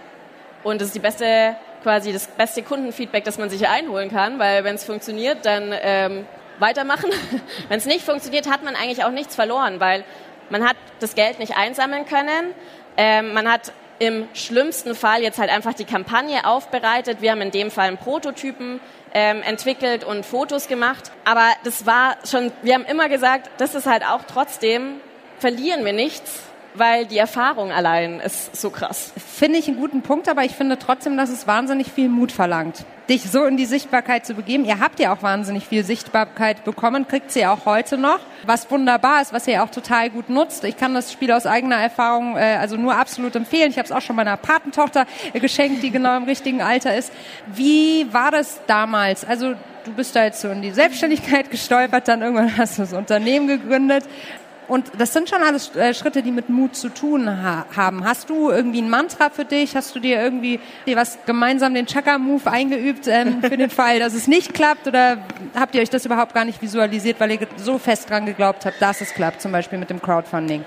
Und 0.65 0.81
das 0.81 0.89
ist 0.89 0.95
die 0.95 1.01
beste, 1.01 1.57
quasi 1.83 2.13
das 2.13 2.27
beste 2.27 2.63
Kundenfeedback, 2.63 3.25
das 3.25 3.39
man 3.39 3.51
sich 3.51 3.69
einholen 3.69 4.11
kann, 4.11 4.39
weil 4.39 4.65
wenn 4.65 4.75
es 4.75 4.85
funktioniert, 4.85 5.45
dann 5.45 5.75
ähm, 5.81 6.27
weitermachen. 6.59 7.11
Wenn 7.69 7.79
es 7.79 7.87
nicht 7.87 8.05
funktioniert, 8.05 8.51
hat 8.51 8.65
man 8.65 8.75
eigentlich 8.75 9.05
auch 9.05 9.13
nichts 9.13 9.37
verloren, 9.37 9.79
weil 9.79 10.05
man 10.51 10.69
hat 10.69 10.77
das 10.99 11.15
Geld 11.15 11.39
nicht 11.39 11.57
einsammeln 11.57 12.05
können. 12.05 12.53
Ähm, 12.97 13.33
man 13.33 13.51
hat 13.51 13.73
im 13.99 14.29
schlimmsten 14.35 14.95
Fall 14.95 15.23
jetzt 15.23 15.39
halt 15.39 15.51
einfach 15.51 15.75
die 15.75 15.85
Kampagne 15.85 16.47
aufbereitet. 16.47 17.21
Wir 17.21 17.33
haben 17.33 17.41
in 17.41 17.51
dem 17.51 17.71
Fall 17.71 17.89
einen 17.89 17.99
Prototypen 17.99 18.81
ähm, 19.13 19.43
entwickelt 19.43 20.05
und 20.05 20.25
Fotos 20.25 20.69
gemacht. 20.69 21.11
Aber 21.25 21.49
das 21.65 21.87
war 21.87 22.17
schon, 22.25 22.53
wir 22.63 22.75
haben 22.75 22.85
immer 22.85 23.09
gesagt, 23.09 23.51
das 23.59 23.75
ist 23.75 23.87
halt 23.87 24.05
auch 24.05 24.23
trotzdem, 24.27 25.01
verlieren 25.39 25.85
wir 25.85 25.93
nichts, 25.93 26.43
weil 26.79 27.07
die 27.07 27.19
Erfahrung 27.19 27.73
allein 27.73 28.21
ist 28.21 28.57
so 28.57 28.71
krass. 28.71 29.13
Finde 29.17 29.59
ich 29.59 29.69
einen 29.69 29.77
guten 29.77 30.03
Punkt, 30.03 30.29
aber 30.29 30.45
ich 30.45 30.53
finde 30.53 30.79
trotzdem, 30.79 31.17
dass 31.17 31.31
es 31.31 31.47
wahnsinnig 31.47 31.91
viel 31.93 32.09
Mut 32.09 32.33
verlangt, 32.33 32.85
dich 33.09 33.23
so 33.31 33.45
in 33.45 33.57
die 33.57 33.67
Sichtbarkeit 33.67 34.27
zu 34.27 34.35
begeben. 34.35 34.65
Ihr 34.65 34.81
habt 34.81 35.01
ja 35.01 35.13
auch 35.13 35.23
wahnsinnig 35.23 35.67
viel 35.67 35.85
Sichtbarkeit 35.85 36.65
bekommen, 36.65 37.09
kriegt 37.09 37.31
sie 37.31 37.47
auch 37.47 37.67
heute 37.67 37.99
noch, 37.99 38.21
was 38.45 38.71
wunderbar 38.71 39.23
ist, 39.23 39.33
was 39.33 39.47
ihr 39.47 39.63
auch 39.63 39.71
total 39.71 40.11
gut 40.11 40.29
nutzt. 40.29 40.65
Ich 40.65 40.77
kann 40.77 40.95
das 40.95 41.13
Spiel 41.13 41.33
aus 41.33 41.47
eigener 41.47 41.77
Erfahrung 41.77 42.37
äh, 42.37 42.57
also 42.61 42.77
nur 42.77 42.97
absolut 42.97 43.35
empfehlen. 43.37 43.71
Ich 43.71 43.79
habe 43.79 43.87
es 43.87 43.93
auch 43.93 44.03
schon 44.03 44.17
meiner 44.17 44.37
Patentochter 44.37 45.07
geschenkt, 45.35 45.83
die 45.83 45.91
genau 45.91 46.17
im 46.17 46.25
richtigen 46.25 46.63
Alter 46.63 46.97
ist. 46.97 47.13
Wie 47.47 48.07
war 48.13 48.31
das 48.31 48.61
damals? 48.67 49.25
Also 49.25 49.55
du 49.89 49.93
bist 49.95 50.15
da 50.15 50.25
jetzt 50.25 50.41
so 50.41 50.49
in 50.49 50.63
die 50.63 50.71
Selbstständigkeit 50.71 51.51
gestolpert, 51.51 52.09
dann 52.09 52.23
irgendwann 52.23 52.57
hast 52.59 52.79
du 52.79 52.83
das 52.83 52.93
Unternehmen 52.93 53.47
gegründet. 53.47 54.05
Und 54.69 54.93
das 54.99 55.15
sind 55.15 55.31
schon 55.31 55.43
alles 55.43 55.75
äh, 55.75 55.95
Schritte, 55.95 56.23
die 56.23 56.31
mit 56.31 56.51
Mut 56.51 56.77
zu 56.77 56.91
tun 56.91 57.27
ha 57.43 57.65
haben. 57.75 58.05
Hast 58.05 58.29
du 58.29 58.51
irgendwie 58.51 58.83
ein 58.83 58.91
Mantra 58.91 59.31
für 59.31 59.47
dich? 59.47 59.75
Hast 59.75 59.97
du 59.97 60.01
dir 60.01 60.23
irgendwie 60.23 60.61
dir 60.87 60.97
was 60.97 61.19
gemeinsam 61.25 61.73
den 61.73 61.87
Chakra-Move 61.87 62.51
eingeübt 62.51 63.07
ähm, 63.09 63.43
für 63.43 63.57
den 63.57 63.71
Fall, 63.79 63.99
dass 63.99 64.13
es 64.13 64.29
nicht 64.29 64.53
klappt? 64.53 64.87
Oder 64.87 65.19
habt 65.59 65.75
ihr 65.75 65.81
euch 65.81 65.89
das 65.89 66.05
überhaupt 66.05 66.35
gar 66.35 66.45
nicht 66.45 66.61
visualisiert, 66.61 67.19
weil 67.19 67.31
ihr 67.33 67.39
so 67.57 67.79
fest 67.79 68.11
dran 68.11 68.27
geglaubt 68.27 68.67
habt, 68.67 68.81
dass 68.81 69.01
es 69.01 69.15
klappt, 69.15 69.41
zum 69.41 69.53
Beispiel 69.53 69.79
mit 69.79 69.89
dem 69.89 70.03
Crowdfunding? 70.03 70.65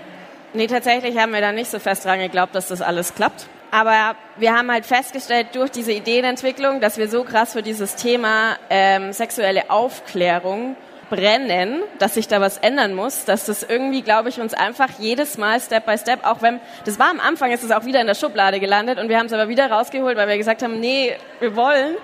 Nee, 0.53 0.67
tatsächlich 0.67 1.17
haben 1.17 1.31
wir 1.31 1.41
da 1.41 1.51
nicht 1.51 1.69
so 1.69 1.77
fest 1.77 2.03
dran 2.03 2.19
geglaubt, 2.19 2.55
dass 2.55 2.67
das 2.67 2.81
alles 2.81 3.13
klappt. 3.13 3.45
Aber 3.69 4.15
wir 4.35 4.53
haben 4.53 4.69
halt 4.69 4.85
festgestellt 4.85 5.49
durch 5.53 5.69
diese 5.71 5.93
Ideenentwicklung, 5.93 6.81
dass 6.81 6.97
wir 6.97 7.07
so 7.07 7.23
krass 7.23 7.53
für 7.53 7.61
dieses 7.61 7.95
Thema 7.95 8.57
ähm, 8.69 9.13
sexuelle 9.13 9.69
Aufklärung 9.69 10.75
brennen, 11.11 11.83
dass 11.99 12.15
sich 12.15 12.27
da 12.29 12.39
was 12.41 12.57
ändern 12.57 12.95
muss, 12.95 13.25
dass 13.25 13.45
das 13.45 13.63
irgendwie, 13.63 14.01
glaube 14.01 14.29
ich, 14.29 14.39
uns 14.39 14.53
einfach 14.53 14.87
jedes 14.97 15.37
Mal 15.37 15.59
Step 15.59 15.85
by 15.85 15.97
Step, 15.97 16.25
auch 16.25 16.41
wenn, 16.41 16.59
das 16.85 16.97
war 16.97 17.11
am 17.11 17.19
Anfang, 17.19 17.51
ist 17.51 17.63
es 17.63 17.71
auch 17.71 17.85
wieder 17.85 17.99
in 17.99 18.07
der 18.07 18.15
Schublade 18.15 18.59
gelandet 18.61 18.97
und 18.97 19.09
wir 19.09 19.19
haben 19.19 19.25
es 19.25 19.33
aber 19.33 19.49
wieder 19.49 19.69
rausgeholt, 19.69 20.17
weil 20.17 20.29
wir 20.29 20.37
gesagt 20.37 20.63
haben, 20.63 20.79
nee, 20.79 21.13
wir 21.39 21.55
wollen. 21.55 21.95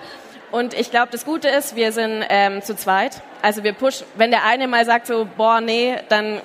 Und 0.52 0.74
ich 0.74 0.92
glaube, 0.92 1.08
das 1.12 1.26
Gute 1.26 1.48
ist, 1.48 1.76
wir 1.76 1.92
sind 1.94 2.26
ähm, 2.30 2.62
zu 2.62 2.76
zweit. 2.76 3.22
Also 3.42 3.64
wir 3.64 3.74
pushen, 3.74 4.06
wenn 4.16 4.30
der 4.30 4.44
eine 4.46 4.68
mal 4.68 4.86
sagt 4.86 5.08
so, 5.08 5.28
boah, 5.38 5.62
nee, 5.62 5.96
dann 6.10 6.42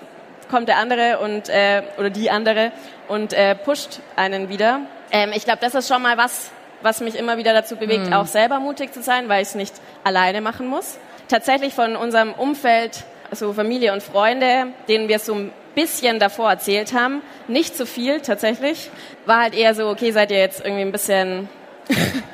kommt 0.48 0.68
der 0.68 0.76
andere 0.76 1.18
und 1.18 1.48
äh, 1.48 1.82
oder 1.98 2.10
die 2.10 2.30
andere 2.30 2.70
und 3.08 3.32
äh, 3.32 3.56
pusht 3.56 4.00
einen 4.14 4.48
wieder. 4.48 4.80
ähm, 5.10 5.32
ich 5.34 5.44
glaube, 5.44 5.58
das 5.60 5.74
ist 5.74 5.88
schon 5.88 6.02
mal 6.02 6.16
was, 6.16 6.50
was 6.80 7.00
mich 7.00 7.16
immer 7.16 7.38
wieder 7.38 7.52
dazu 7.52 7.76
bewegt, 7.76 8.06
mhm. 8.06 8.12
auch 8.12 8.26
selber 8.26 8.60
mutig 8.60 8.92
zu 8.92 9.02
sein, 9.02 9.28
weil 9.28 9.42
ich 9.42 9.48
es 9.48 9.54
nicht 9.56 9.74
alleine 10.04 10.40
machen 10.40 10.68
muss. 10.68 10.98
Tatsächlich 11.32 11.72
von 11.72 11.96
unserem 11.96 12.34
Umfeld, 12.34 13.04
so 13.30 13.54
Familie 13.54 13.94
und 13.94 14.02
Freunde, 14.02 14.66
denen 14.86 15.08
wir 15.08 15.18
so 15.18 15.32
ein 15.32 15.50
bisschen 15.74 16.18
davor 16.18 16.50
erzählt 16.50 16.92
haben, 16.92 17.22
nicht 17.48 17.74
so 17.74 17.86
viel 17.86 18.20
tatsächlich, 18.20 18.90
war 19.24 19.40
halt 19.40 19.54
eher 19.54 19.74
so, 19.74 19.88
okay, 19.88 20.10
seid 20.10 20.30
ihr 20.30 20.38
jetzt 20.38 20.62
irgendwie 20.62 20.82
ein 20.82 20.92
bisschen 20.92 21.48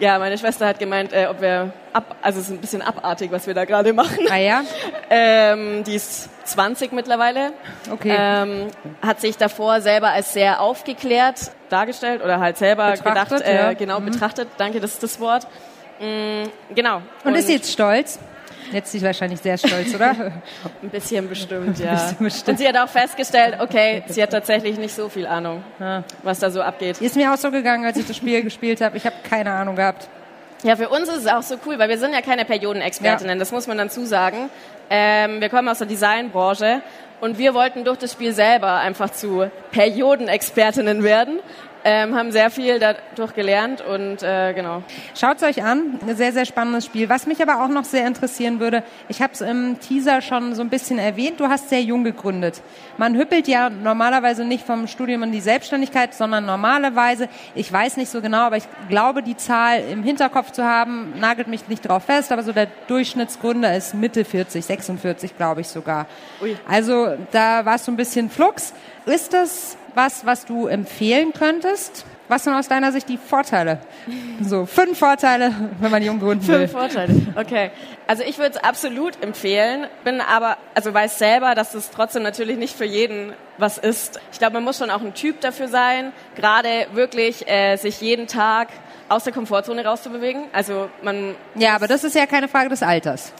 Ja, 0.00 0.18
meine 0.18 0.38
Schwester 0.38 0.66
hat 0.66 0.80
gemeint, 0.80 1.12
äh, 1.12 1.26
ob 1.30 1.40
wir 1.40 1.72
ab, 1.92 2.16
also 2.20 2.40
es 2.40 2.46
ist 2.46 2.50
ein 2.52 2.58
bisschen 2.58 2.82
abartig, 2.82 3.30
was 3.30 3.46
wir 3.46 3.52
da 3.52 3.64
gerade 3.64 3.92
machen. 3.92 4.26
Ah 4.28 4.36
ja? 4.36 4.62
Ähm, 5.12 5.82
die 5.82 5.96
ist 5.96 6.28
20 6.46 6.92
mittlerweile. 6.92 7.52
Okay. 7.90 8.14
Ähm, 8.16 8.68
hat 9.02 9.20
sich 9.20 9.36
davor 9.36 9.80
selber 9.80 10.10
als 10.10 10.32
sehr 10.32 10.60
aufgeklärt 10.60 11.50
dargestellt 11.68 12.22
oder 12.22 12.38
halt 12.38 12.58
selber 12.58 12.92
betrachtet, 12.92 13.38
gedacht, 13.38 13.42
äh, 13.42 13.56
ja. 13.56 13.72
genau 13.72 13.98
mhm. 13.98 14.06
betrachtet. 14.06 14.48
Danke, 14.56 14.80
das 14.80 14.92
ist 14.94 15.02
das 15.02 15.20
Wort. 15.20 15.48
Mhm, 16.00 16.50
genau. 16.74 16.96
Und, 16.96 17.32
Und 17.32 17.34
ist 17.34 17.46
sie 17.46 17.54
jetzt 17.54 17.70
stolz? 17.70 18.18
Jetzt 18.72 18.94
ist 18.94 19.00
sie 19.00 19.06
wahrscheinlich 19.06 19.40
sehr 19.40 19.58
stolz, 19.58 19.94
oder? 19.94 20.10
Ein 20.82 20.90
bisschen 20.90 21.28
bestimmt, 21.28 21.78
ja. 21.78 21.92
Bisschen 21.94 22.16
bestimmt. 22.18 22.48
Und 22.48 22.58
sie 22.58 22.68
hat 22.68 22.76
auch 22.76 22.88
festgestellt, 22.88 23.56
okay, 23.60 24.04
sie 24.06 24.22
hat 24.22 24.30
tatsächlich 24.30 24.78
nicht 24.78 24.94
so 24.94 25.08
viel 25.08 25.26
Ahnung, 25.26 25.62
ja. 25.78 26.04
was 26.22 26.38
da 26.38 26.50
so 26.50 26.62
abgeht. 26.62 27.00
Ist 27.00 27.16
mir 27.16 27.32
auch 27.32 27.36
so 27.36 27.50
gegangen, 27.50 27.84
als 27.84 27.96
ich 27.96 28.06
das 28.06 28.16
Spiel 28.16 28.42
gespielt 28.44 28.80
habe. 28.80 28.96
Ich 28.96 29.06
habe 29.06 29.16
keine 29.28 29.52
Ahnung 29.52 29.76
gehabt. 29.76 30.08
Ja, 30.62 30.76
für 30.76 30.88
uns 30.88 31.08
ist 31.08 31.18
es 31.18 31.26
auch 31.26 31.42
so 31.42 31.56
cool, 31.66 31.78
weil 31.78 31.88
wir 31.88 31.98
sind 31.98 32.12
ja 32.12 32.20
keine 32.20 32.44
Periodenexpertinnen, 32.44 33.36
ja. 33.36 33.38
das 33.38 33.50
muss 33.50 33.66
man 33.66 33.78
dann 33.78 33.90
zusagen. 33.90 34.50
Ähm, 34.90 35.40
wir 35.40 35.48
kommen 35.48 35.68
aus 35.68 35.78
der 35.78 35.86
Designbranche 35.86 36.82
und 37.20 37.38
wir 37.38 37.54
wollten 37.54 37.84
durch 37.84 37.98
das 37.98 38.12
Spiel 38.12 38.32
selber 38.32 38.74
einfach 38.74 39.10
zu 39.10 39.50
Periodenexpertinnen 39.72 41.02
werden 41.02 41.40
ähm, 41.84 42.14
haben 42.14 42.32
sehr 42.32 42.50
viel 42.50 42.78
dadurch 42.78 43.34
gelernt 43.34 43.80
und 43.80 44.22
äh, 44.22 44.52
genau. 44.52 44.82
Schaut 45.18 45.38
es 45.38 45.42
euch 45.42 45.62
an, 45.62 45.98
ein 46.06 46.16
sehr, 46.16 46.32
sehr 46.32 46.44
spannendes 46.44 46.84
Spiel. 46.84 47.08
Was 47.08 47.26
mich 47.26 47.42
aber 47.42 47.64
auch 47.64 47.68
noch 47.68 47.84
sehr 47.84 48.06
interessieren 48.06 48.60
würde, 48.60 48.82
ich 49.08 49.22
habe 49.22 49.32
es 49.32 49.40
im 49.40 49.78
Teaser 49.80 50.20
schon 50.20 50.54
so 50.54 50.62
ein 50.62 50.68
bisschen 50.68 50.98
erwähnt, 50.98 51.40
du 51.40 51.48
hast 51.48 51.68
sehr 51.68 51.82
jung 51.82 52.04
gegründet. 52.04 52.62
Man 52.98 53.16
hüppelt 53.16 53.48
ja 53.48 53.70
normalerweise 53.70 54.44
nicht 54.44 54.66
vom 54.66 54.86
Studium 54.86 55.22
in 55.22 55.32
die 55.32 55.40
Selbstständigkeit, 55.40 56.14
sondern 56.14 56.44
normalerweise, 56.44 57.28
ich 57.54 57.72
weiß 57.72 57.96
nicht 57.96 58.10
so 58.10 58.20
genau, 58.20 58.42
aber 58.42 58.56
ich 58.56 58.68
glaube, 58.88 59.22
die 59.22 59.36
Zahl 59.36 59.80
im 59.90 60.02
Hinterkopf 60.02 60.52
zu 60.52 60.64
haben, 60.64 61.14
nagelt 61.18 61.48
mich 61.48 61.68
nicht 61.68 61.88
drauf 61.88 62.04
fest, 62.04 62.32
aber 62.32 62.42
so 62.42 62.52
der 62.52 62.68
Durchschnittsgründer 62.88 63.76
ist 63.76 63.94
Mitte 63.94 64.24
40, 64.24 64.64
46 64.64 65.36
glaube 65.36 65.62
ich 65.62 65.68
sogar. 65.68 66.06
Ui. 66.42 66.56
Also 66.68 67.14
da 67.30 67.64
war 67.64 67.76
es 67.76 67.84
so 67.84 67.92
ein 67.92 67.96
bisschen 67.96 68.30
Flux. 68.30 68.74
Ist 69.06 69.32
das 69.32 69.76
was, 69.94 70.26
was 70.26 70.44
du 70.44 70.66
empfehlen 70.66 71.32
könntest? 71.32 72.04
Was 72.28 72.44
sind 72.44 72.54
aus 72.54 72.68
deiner 72.68 72.92
Sicht 72.92 73.08
die 73.08 73.18
Vorteile? 73.18 73.80
So, 74.40 74.64
fünf 74.64 74.98
Vorteile, 74.98 75.52
wenn 75.80 75.90
man 75.90 76.00
jung 76.00 76.20
gründen 76.20 76.46
will. 76.46 76.68
Fünf 76.68 76.72
Vorteile, 76.72 77.14
okay. 77.34 77.72
Also 78.06 78.22
ich 78.22 78.38
würde 78.38 78.56
es 78.56 78.56
absolut 78.56 79.20
empfehlen, 79.22 79.86
bin 80.04 80.20
aber, 80.20 80.56
also 80.74 80.94
weiß 80.94 81.18
selber, 81.18 81.56
dass 81.56 81.74
es 81.74 81.90
trotzdem 81.90 82.22
natürlich 82.22 82.56
nicht 82.56 82.76
für 82.76 82.84
jeden 82.84 83.32
was 83.58 83.78
ist. 83.78 84.20
Ich 84.32 84.38
glaube, 84.38 84.54
man 84.54 84.64
muss 84.64 84.78
schon 84.78 84.90
auch 84.90 85.00
ein 85.00 85.14
Typ 85.14 85.40
dafür 85.40 85.66
sein, 85.66 86.12
gerade 86.36 86.86
wirklich 86.92 87.48
äh, 87.48 87.76
sich 87.76 88.00
jeden 88.00 88.28
Tag 88.28 88.68
aus 89.08 89.24
der 89.24 89.32
Komfortzone 89.32 89.84
rauszubewegen. 89.84 90.44
Also 90.52 90.88
man. 91.02 91.34
Ja, 91.56 91.74
aber 91.74 91.88
das 91.88 92.04
ist 92.04 92.14
ja 92.14 92.26
keine 92.26 92.46
Frage 92.46 92.68
des 92.68 92.82
Alters 92.82 93.32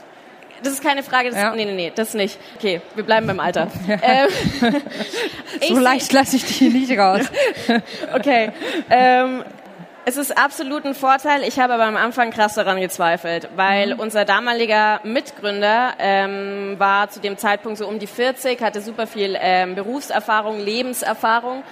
das 0.62 0.74
ist 0.74 0.82
keine 0.82 1.02
Frage. 1.02 1.30
Das, 1.30 1.38
ja. 1.38 1.54
Nee, 1.54 1.64
nee, 1.64 1.74
nee, 1.74 1.92
das 1.94 2.14
nicht. 2.14 2.38
Okay, 2.56 2.80
wir 2.94 3.04
bleiben 3.04 3.26
beim 3.26 3.40
Alter. 3.40 3.68
Ja. 3.86 3.96
Ähm, 4.02 4.82
so 5.68 5.78
leicht 5.78 6.12
lasse 6.12 6.36
ich 6.36 6.44
dich 6.44 6.60
nicht 6.60 6.96
raus. 6.98 7.22
okay. 8.14 8.52
Ähm, 8.88 9.42
es 10.04 10.16
ist 10.16 10.36
absolut 10.36 10.84
ein 10.84 10.94
Vorteil. 10.94 11.42
Ich 11.42 11.58
habe 11.58 11.74
aber 11.74 11.84
am 11.84 11.96
Anfang 11.96 12.30
krass 12.30 12.54
daran 12.54 12.80
gezweifelt, 12.80 13.48
weil 13.56 13.94
mhm. 13.94 14.00
unser 14.00 14.24
damaliger 14.24 15.00
Mitgründer 15.02 15.94
ähm, 15.98 16.76
war 16.78 17.10
zu 17.10 17.20
dem 17.20 17.36
Zeitpunkt 17.36 17.78
so 17.78 17.86
um 17.88 17.98
die 17.98 18.06
40, 18.06 18.60
hatte 18.62 18.80
super 18.80 19.06
viel 19.06 19.36
ähm, 19.40 19.74
Berufserfahrung, 19.74 20.60
Lebenserfahrung 20.60 21.62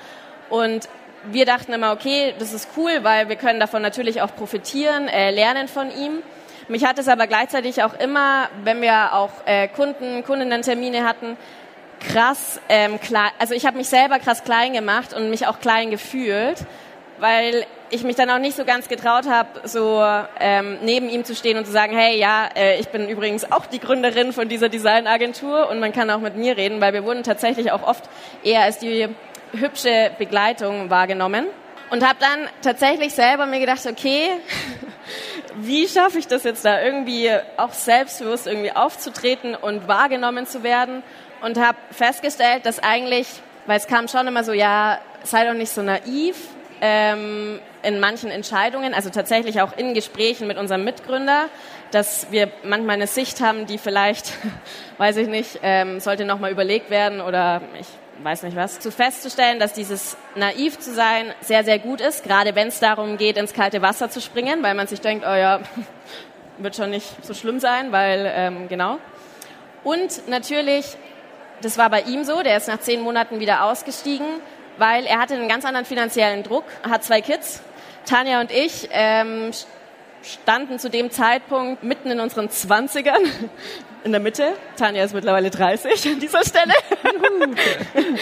und 0.51 0.89
wir 1.25 1.47
dachten 1.47 1.73
immer, 1.73 1.93
okay, 1.93 2.35
das 2.39 2.53
ist 2.53 2.69
cool, 2.77 3.01
weil 3.03 3.29
wir 3.29 3.37
können 3.37 3.61
davon 3.61 3.83
natürlich 3.83 4.23
auch 4.23 4.35
profitieren, 4.35 5.09
äh, 5.09 5.31
lernen 5.31 5.69
von 5.69 5.91
ihm. 5.91 6.23
Mich 6.69 6.85
hat 6.85 6.99
es 6.99 7.09
aber 7.09 7.27
gleichzeitig 7.27 7.83
auch 7.83 7.95
immer, 7.95 8.51
wenn 8.63 8.83
wir 8.83 9.15
auch 9.15 9.31
äh, 9.47 9.69
Kunden, 9.69 10.23
Kundinnen-Termine 10.23 11.03
hatten, 11.03 11.39
krass 11.99 12.61
ähm, 12.69 13.01
klein, 13.01 13.31
also 13.39 13.55
ich 13.55 13.65
habe 13.65 13.79
mich 13.79 13.89
selber 13.89 14.19
krass 14.19 14.45
klein 14.45 14.75
gemacht 14.75 15.15
und 15.15 15.31
mich 15.31 15.47
auch 15.47 15.61
klein 15.61 15.91
gefühlt, 15.91 16.59
weil 17.19 17.65
ich 17.91 18.05
mich 18.05 18.17
dann 18.17 18.29
auch 18.29 18.39
nicht 18.39 18.55
so 18.55 18.67
ganz 18.67 18.89
getraut 18.89 19.27
habe, 19.27 19.67
so 19.67 20.05
ähm, 20.39 20.77
neben 20.83 21.09
ihm 21.09 21.25
zu 21.25 21.35
stehen 21.35 21.57
und 21.57 21.65
zu 21.65 21.73
sagen, 21.73 21.97
hey, 21.97 22.19
ja, 22.19 22.49
äh, 22.55 22.79
ich 22.79 22.89
bin 22.89 23.09
übrigens 23.09 23.51
auch 23.51 23.65
die 23.65 23.81
Gründerin 23.81 24.35
von 24.35 24.51
dieser 24.51 24.69
Designagentur 24.69 25.71
und 25.71 25.81
man 25.81 25.93
kann 25.93 26.11
auch 26.11 26.21
mit 26.21 26.37
mir 26.37 26.59
reden, 26.59 26.83
weil 26.83 26.93
wir 26.93 27.05
wurden 27.05 27.23
tatsächlich 27.23 27.73
auch 27.73 27.83
oft 27.83 28.05
eher 28.45 28.61
als 28.61 28.79
die 28.79 29.09
hübsche 29.53 30.11
Begleitung 30.19 30.91
wahrgenommen. 30.91 31.47
Und 31.91 32.07
habe 32.07 32.19
dann 32.21 32.47
tatsächlich 32.61 33.15
selber 33.15 33.47
mir 33.47 33.61
gedacht, 33.61 33.87
okay, 33.87 34.29
wie 35.61 35.89
schaffe 35.89 36.19
ich 36.19 36.27
das 36.27 36.45
jetzt 36.45 36.65
da 36.65 36.81
irgendwie 36.81 37.31
auch 37.57 37.73
selbstbewusst 37.73 38.47
irgendwie 38.47 38.73
aufzutreten 38.73 39.55
und 39.55 39.89
wahrgenommen 39.89 40.47
zu 40.47 40.63
werden? 40.63 41.03
Und 41.41 41.59
habe 41.59 41.79
festgestellt, 41.93 42.67
dass 42.67 42.83
eigentlich, 42.83 43.29
weil 43.67 43.77
es 43.77 43.87
kam 43.87 44.09
schon 44.09 44.27
immer 44.27 44.43
so, 44.43 44.53
ja, 44.53 44.99
sei 45.23 45.47
doch 45.47 45.55
nicht 45.55 45.71
so 45.71 45.83
naiv 45.83 46.37
ähm, 46.81 47.61
in 47.83 48.01
manchen 48.01 48.31
Entscheidungen, 48.31 48.93
also 48.93 49.11
tatsächlich 49.11 49.61
auch 49.61 49.77
in 49.77 49.95
Gesprächen 49.95 50.49
mit 50.49 50.59
unserem 50.59 50.85
Mitgründer, 50.85 51.47
dass 51.91 52.31
wir 52.31 52.51
manchmal 52.65 52.97
eine 52.97 53.07
Sicht 53.07 53.41
haben, 53.41 53.67
die 53.67 53.79
vielleicht, 53.79 54.33
weiß 54.99 55.17
ich 55.19 55.29
nicht, 55.29 55.61
ähm, 55.63 56.01
sollte 56.01 56.25
nochmal 56.25 56.51
überlegt 56.51 56.91
werden 56.91 57.21
oder 57.21 57.63
ich 57.79 57.87
weiß 58.23 58.43
nicht 58.43 58.57
was, 58.57 58.81
zu 58.81 58.91
festzustellen, 58.91 59.61
dass 59.61 59.73
dieses 59.73 60.17
naiv 60.35 60.79
zu 60.79 60.93
sein 60.93 61.33
sehr, 61.41 61.65
sehr 61.65 61.79
gut 61.79 62.01
ist, 62.01 62.25
gerade 62.25 62.55
wenn 62.55 62.69
es 62.69 62.81
darum 62.81 63.17
geht, 63.17 63.37
ins 63.37 63.53
kalte 63.53 63.83
Wasser 63.83 64.11
zu 64.11 64.21
springen, 64.21 64.63
weil 64.63 64.75
man 64.75 64.87
sich 64.87 65.01
denkt, 65.01 65.25
oh 65.27 65.35
ja, 65.35 65.61
wird 66.59 66.77
schon 66.77 66.91
nicht 66.91 67.07
so 67.25 67.35
schlimm 67.35 67.61
sein, 67.61 67.93
weil, 67.93 68.31
ähm, 68.35 68.69
genau. 68.69 68.99
Und 69.85 70.29
natürlich, 70.29 70.97
das 71.63 71.79
war 71.79 71.91
bei 71.91 72.03
ihm 72.03 72.25
so, 72.25 72.43
der 72.43 72.57
ist 72.57 72.69
nach 72.69 72.81
zehn 72.81 73.01
Monaten 73.01 73.41
wieder 73.41 73.65
ausgestiegen, 73.65 74.27
weil 74.77 75.07
er 75.07 75.19
hatte 75.21 75.35
einen 75.35 75.49
ganz 75.49 75.65
anderen 75.65 75.87
finanziellen 75.87 76.43
Druck, 76.43 76.65
hat 76.89 77.05
zwei 77.05 77.21
Kids. 77.21 77.63
Tanja 78.05 78.41
und 78.41 78.51
ich 78.51 78.89
ähm, 78.91 79.51
standen 80.23 80.79
zu 80.79 80.91
dem 80.91 81.11
Zeitpunkt 81.11 81.83
mitten 81.83 82.11
in 82.11 82.21
unseren 82.21 82.51
Zwanzigern 82.51 83.23
in 84.05 84.13
der 84.13 84.21
Mitte. 84.21 84.53
Tanja 84.77 85.05
ist 85.05 85.15
mittlerweile 85.15 85.51
30 85.51 86.13
an 86.13 86.21
dieser 86.21 86.45
Stelle. 86.45 86.75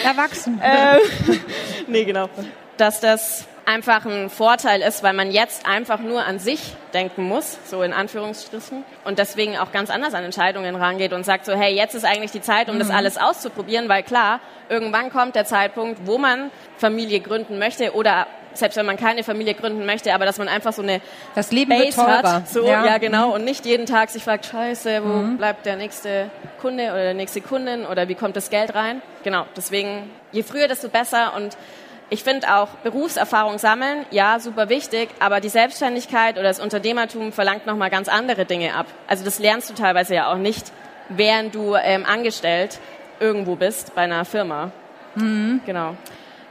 Erwachsen. 0.03 0.61
ähm, 0.63 0.99
nee, 1.87 2.05
genau. 2.05 2.29
Dass 2.77 2.99
das 2.99 3.47
einfach 3.67 4.05
ein 4.05 4.29
Vorteil 4.29 4.81
ist, 4.81 5.03
weil 5.03 5.13
man 5.13 5.29
jetzt 5.29 5.65
einfach 5.67 5.99
nur 5.99 6.25
an 6.25 6.39
sich 6.39 6.61
denken 6.93 7.23
muss, 7.23 7.57
so 7.65 7.83
in 7.83 7.91
Anführungsstrichen, 7.91 8.85
und 9.03 9.19
deswegen 9.19 9.57
auch 9.57 9.73
ganz 9.73 9.89
anders 9.89 10.13
an 10.13 10.23
Entscheidungen 10.23 10.75
rangeht 10.77 11.11
und 11.11 11.25
sagt 11.25 11.45
so, 11.45 11.53
hey, 11.53 11.75
jetzt 11.75 11.93
ist 11.93 12.05
eigentlich 12.05 12.31
die 12.31 12.41
Zeit, 12.41 12.69
um 12.69 12.75
mhm. 12.75 12.79
das 12.79 12.89
alles 12.89 13.17
auszuprobieren, 13.17 13.89
weil 13.89 14.03
klar, 14.03 14.39
irgendwann 14.69 15.11
kommt 15.11 15.35
der 15.35 15.43
Zeitpunkt, 15.43 15.99
wo 16.05 16.17
man 16.17 16.49
Familie 16.77 17.19
gründen 17.19 17.59
möchte 17.59 17.93
oder 17.93 18.27
selbst 18.59 18.77
wenn 18.77 18.85
man 18.85 18.97
keine 18.97 19.23
Familie 19.23 19.53
gründen 19.53 19.85
möchte, 19.85 20.13
aber 20.13 20.25
dass 20.25 20.37
man 20.37 20.47
einfach 20.47 20.73
so 20.73 20.81
eine 20.81 21.01
das 21.35 21.51
Leben 21.51 21.69
Base 21.69 22.01
hat. 22.01 22.47
So, 22.47 22.65
ja. 22.65 22.85
ja. 22.85 22.97
genau. 22.97 23.33
Und 23.33 23.45
nicht 23.45 23.65
jeden 23.65 23.85
Tag 23.85 24.09
sich 24.09 24.23
fragt, 24.23 24.45
scheiße, 24.45 25.01
wo 25.03 25.07
mhm. 25.07 25.37
bleibt 25.37 25.65
der 25.65 25.75
nächste 25.75 26.29
Kunde 26.61 26.85
oder 26.85 27.03
der 27.03 27.13
nächste 27.13 27.41
Kundin 27.41 27.85
oder 27.85 28.07
wie 28.07 28.15
kommt 28.15 28.35
das 28.35 28.49
Geld 28.49 28.75
rein? 28.75 29.01
Genau, 29.23 29.45
deswegen, 29.55 30.09
je 30.31 30.43
früher, 30.43 30.67
desto 30.67 30.89
besser 30.89 31.33
und 31.35 31.57
ich 32.09 32.23
finde 32.23 32.55
auch 32.55 32.69
Berufserfahrung 32.83 33.57
sammeln, 33.57 34.05
ja, 34.11 34.39
super 34.39 34.69
wichtig, 34.69 35.09
aber 35.19 35.41
die 35.41 35.49
Selbstständigkeit 35.49 36.35
oder 36.35 36.47
das 36.47 36.61
Unternehmertum 36.61 37.33
verlangt 37.33 37.65
nochmal 37.65 37.89
ganz 37.89 38.07
andere 38.07 38.45
Dinge 38.45 38.75
ab. 38.75 38.85
Also 39.07 39.25
das 39.25 39.39
lernst 39.39 39.69
du 39.69 39.73
teilweise 39.73 40.15
ja 40.15 40.31
auch 40.31 40.37
nicht, 40.37 40.71
während 41.09 41.53
du 41.53 41.75
ähm, 41.75 42.05
angestellt 42.05 42.79
irgendwo 43.19 43.55
bist 43.55 43.93
bei 43.93 44.03
einer 44.03 44.23
Firma. 44.23 44.71
Mhm. 45.15 45.61
Genau. 45.65 45.95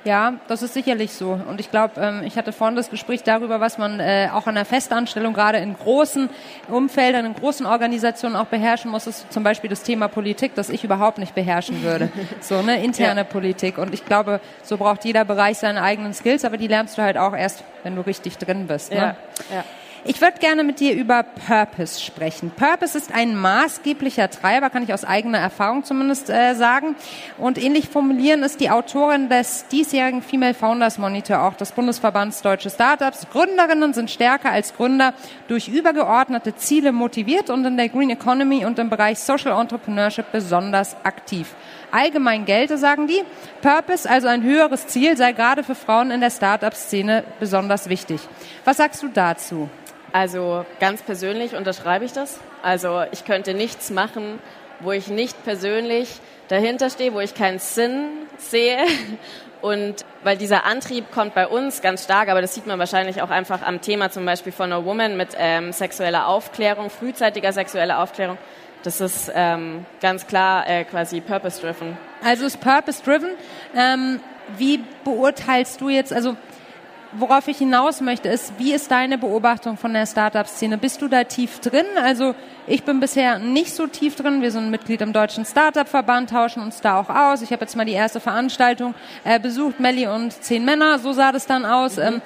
Ja, 0.07 0.35
das 0.47 0.63
ist 0.63 0.73
sicherlich 0.73 1.13
so. 1.13 1.41
Und 1.49 1.59
ich 1.59 1.73
glaube, 1.73 2.01
ähm, 2.01 2.23
ich 2.25 2.39
hatte 2.39 2.53
vorhin 2.53 2.77
das 2.77 2.91
Gespräch 2.91 3.25
darüber, 3.25 3.59
was 3.59 3.77
man 3.77 3.99
äh, 3.99 4.29
auch 4.33 4.47
an 4.47 4.55
der 4.55 4.65
Festanstellung 4.65 5.35
gerade 5.35 5.59
in 5.59 5.77
großen 5.77 6.31
Umfeldern, 6.69 7.27
in 7.27 7.35
großen 7.35 7.67
Organisationen 7.67 8.37
auch 8.37 8.47
beherrschen 8.47 8.93
muss, 8.93 9.09
ist 9.09 9.33
zum 9.33 9.43
Beispiel 9.43 9.69
das 9.69 9.83
Thema 9.83 10.07
Politik, 10.07 10.55
das 10.55 10.71
ich 10.71 10.85
überhaupt 10.85 11.19
nicht 11.19 11.35
beherrschen 11.35 11.83
würde. 11.83 12.09
So, 12.41 12.63
ne, 12.63 12.83
interne 12.85 13.23
ja. 13.23 13.25
Politik. 13.25 13.79
Und 13.79 13.93
ich 13.95 14.05
glaube, 14.05 14.41
so 14.63 14.77
braucht 14.77 15.05
jeder 15.05 15.25
Bereich 15.25 15.59
seine 15.59 15.83
eigenen 15.83 16.15
Skills, 16.15 16.45
aber 16.45 16.57
die 16.59 16.69
lernst 16.69 16.97
du 16.99 17.03
halt 17.03 17.17
auch 17.17 17.35
erst, 17.35 17.65
wenn 17.83 17.97
du 17.97 18.03
richtig 18.03 18.39
drin 18.39 18.69
bist. 18.69 18.93
Ne? 18.93 18.99
Ja. 18.99 19.17
ja. 19.51 19.65
Ich 20.09 20.21
würde 20.21 20.39
gerne 20.39 20.63
mit 20.63 20.79
dir 20.79 20.95
über 20.95 21.25
Purpose 21.25 22.01
sprechen. 22.01 22.53
Purpose 22.53 22.97
ist 22.97 23.13
ein 23.13 23.35
maßgeblicher 23.35 24.31
Treiber, 24.31 24.71
kann 24.71 24.85
ich 24.85 24.95
aus 24.95 25.05
eigener 25.05 25.39
Erfahrung 25.39 25.83
zumindest 25.83 26.31
äh, 26.31 26.55
sagen. 26.55 26.95
Und 27.39 27.59
ähnlich 27.59 27.89
formulieren 27.89 28.45
ist 28.45 28.61
die 28.61 28.71
Autorin 28.71 29.29
des 29.29 29.67
diesjährigen 29.67 30.23
Female 30.23 30.55
Founders 30.55 30.99
Monitor, 30.99 31.43
auch 31.43 31.55
des 31.55 31.73
Bundesverbands 31.73 32.41
Deutsche 32.41 32.71
Startups. 32.71 33.27
Gründerinnen 33.33 33.95
sind 33.95 34.09
stärker 34.09 34.53
als 34.53 34.77
Gründer 34.77 35.13
durch 35.49 35.67
übergeordnete 35.67 36.55
Ziele 36.55 36.93
motiviert 36.93 37.51
und 37.51 37.65
in 37.65 37.77
der 37.77 37.89
Green 37.89 38.11
Economy 38.11 38.65
und 38.65 38.79
im 38.79 38.89
Bereich 38.89 39.19
Social 39.19 39.61
Entrepreneurship 39.61 40.31
besonders 40.31 40.95
aktiv. 41.03 41.53
Allgemein 41.91 42.45
gelte, 42.45 42.79
sagen 42.79 43.09
die, 43.09 43.23
Purpose, 43.61 44.09
also 44.09 44.29
ein 44.29 44.45
höheres 44.45 44.87
Ziel, 44.87 45.17
sei 45.17 45.33
gerade 45.33 45.65
für 45.65 45.75
Frauen 45.75 46.13
in 46.13 46.21
der 46.21 46.31
Startup-Szene 46.31 47.25
besonders 47.41 47.89
wichtig. 47.89 48.21
Was 48.65 48.77
sagst 48.77 49.03
du 49.03 49.09
dazu? 49.09 49.69
Also 50.13 50.65
ganz 50.81 51.03
persönlich 51.03 51.55
unterschreibe 51.55 52.05
ich 52.05 52.13
das. 52.13 52.41
Also 52.63 53.03
ich 53.13 53.25
könnte 53.25 53.55
nichts 53.55 53.91
machen, 53.91 54.39
wo 54.81 54.93
ich 54.93 55.09
nicht 55.09 55.45
persönlich 55.45 56.21
dahinter 56.49 56.91
stehe, 56.91 57.13
wo 57.13 57.21
ich 57.21 57.35
keinen 57.35 57.59
Sinn 57.59 58.09
sehe. 58.39 58.79
Und 59.63 60.05
weil 60.23 60.37
dieser 60.37 60.65
Antrieb 60.65 61.11
kommt 61.13 61.35
bei 61.35 61.49
uns 61.49 61.81
ganz 61.81 62.05
stark, 62.05 62.29
aber 62.29 62.41
das 62.41 62.55
sieht 62.55 62.67
man 62.67 62.79
wahrscheinlich 62.79 63.23
auch 63.23 63.31
einfach 63.31 63.63
am 63.63 63.81
Thema 63.81 64.11
zum 64.11 64.25
Beispiel 64.25 64.53
von 64.53 64.73
A 64.73 64.85
Woman 64.85 65.17
mit 65.17 65.31
ähm, 65.39 65.73
sexueller 65.73 66.29
Aufklärung, 66.29 66.91
frühzeitiger 66.91 67.53
sexueller 67.53 68.01
Aufklärung. 68.01 68.39
Das 68.83 69.01
ist 69.01 69.33
ähm, 69.35 69.85
ganz 70.01 70.27
klar 70.27 70.69
äh, 70.69 70.85
quasi 70.85 71.21
purpose-driven. 71.21 71.97
Also 72.23 72.47
ist 72.47 72.61
purpose-driven. 72.61 73.31
Ähm, 73.75 74.21
wie 74.57 74.85
beurteilst 75.05 75.81
du 75.81 75.89
jetzt, 75.89 76.13
also 76.13 76.37
worauf 77.19 77.49
ich 77.49 77.59
hinaus 77.59 78.01
möchte, 78.01 78.29
ist, 78.29 78.53
wie 78.59 78.73
ist 78.73 78.91
deine 78.91 79.19
Beobachtung 79.19 79.77
von 79.77 79.93
der 79.93 80.07
Startup-Szene? 80.07 80.79
Bist 80.79 81.03
du 81.03 81.09
da 81.09 81.25
tief 81.25 81.61
drin? 81.61 81.87
Also 82.03 82.35
ich 82.67 82.85
bin 82.85 83.01
bisher 83.01 83.39
nicht 83.39 83.75
so 83.75 83.87
tief 83.87 84.17
drin. 84.17 84.43
Wir 84.43 84.51
sind 84.51 84.71
Mitglied 84.71 85.01
im 85.01 85.13
Deutschen 85.13 85.45
Startup-Verband, 85.45 86.31
tauschen 86.31 86.63
uns 86.63 86.81
da 86.81 86.99
auch 87.01 87.11
aus. 87.11 87.43
Ich 87.43 87.53
habe 87.53 87.63
jetzt 87.63 87.77
mal 87.77 87.85
die 87.85 87.93
erste 87.93 88.21
Veranstaltung 88.21 88.95
äh, 89.25 89.39
besucht, 89.39 89.81
Melli 89.81 90.07
und 90.07 90.33
zehn 90.33 90.65
Männer, 90.65 90.99
so 90.99 91.13
sah 91.13 91.33
das 91.33 91.47
dann 91.47 91.65
aus. 91.65 91.97
Mhm. 91.97 92.03
Ähm, 92.03 92.23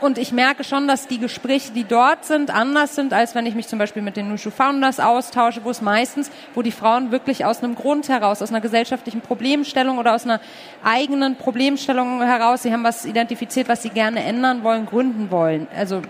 und 0.00 0.18
ich 0.18 0.32
merke 0.32 0.64
schon, 0.64 0.88
dass 0.88 1.06
die 1.06 1.18
Gespräche, 1.18 1.72
die 1.72 1.84
dort 1.84 2.24
sind, 2.24 2.50
anders 2.54 2.94
sind, 2.94 3.12
als 3.12 3.34
wenn 3.34 3.46
ich 3.46 3.54
mich 3.54 3.68
zum 3.68 3.78
Beispiel 3.78 4.02
mit 4.02 4.16
den 4.16 4.28
Nushu 4.28 4.50
Founders 4.50 5.00
austausche, 5.00 5.64
wo 5.64 5.70
es 5.70 5.82
meistens, 5.82 6.30
wo 6.54 6.62
die 6.62 6.72
Frauen 6.72 7.10
wirklich 7.10 7.44
aus 7.44 7.62
einem 7.62 7.74
Grund 7.74 8.08
heraus, 8.08 8.42
aus 8.42 8.50
einer 8.50 8.60
gesellschaftlichen 8.60 9.20
Problemstellung 9.20 9.98
oder 9.98 10.14
aus 10.14 10.24
einer 10.24 10.40
eigenen 10.82 11.36
Problemstellung 11.36 12.22
heraus, 12.22 12.62
sie 12.62 12.72
haben 12.72 12.84
was 12.84 13.04
identifiziert, 13.04 13.68
was 13.68 13.82
sie 13.82 13.90
gerne 13.90 14.22
ändern 14.24 14.62
wollen, 14.62 14.86
gründen 14.86 15.30
wollen. 15.30 15.66
Also 15.76 16.02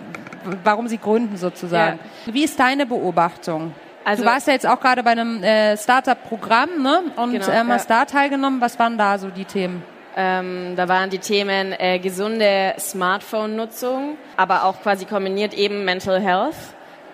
warum 0.65 0.89
sie 0.89 0.99
gründen 0.99 1.37
sozusagen. 1.37 1.99
Ja. 2.27 2.35
Wie 2.35 2.45
ist 2.45 2.59
deine 2.59 2.87
Beobachtung? 2.87 3.73
Also, 4.05 4.23
du 4.23 4.29
warst 4.31 4.47
ja 4.47 4.55
jetzt 4.55 4.67
auch 4.67 4.81
gerade 4.81 5.03
bei 5.03 5.11
einem 5.11 5.43
äh, 5.43 5.77
Startup-Programm 5.77 6.83
ne? 6.83 7.03
und 7.17 7.33
genau, 7.33 7.51
ähm, 7.51 7.69
hast 7.69 7.91
ja. 7.91 7.99
da 7.99 8.05
teilgenommen. 8.07 8.61
Was 8.61 8.79
waren 8.79 8.97
da 8.97 9.19
so 9.19 9.29
die 9.29 9.45
Themen? 9.45 9.83
Ähm, 10.21 10.75
da 10.75 10.89
waren 10.89 11.11
die 11.11 11.21
Themen 11.21 11.73
äh, 11.79 12.01
gesunde 12.01 12.75
Smartphone-Nutzung, 12.77 14.19
aber 14.37 14.65
auch 14.65 14.83
quasi 14.83 15.05
kombiniert 15.05 15.55
eben 15.55 15.85
Mental 15.85 16.21
Health. 16.21 16.57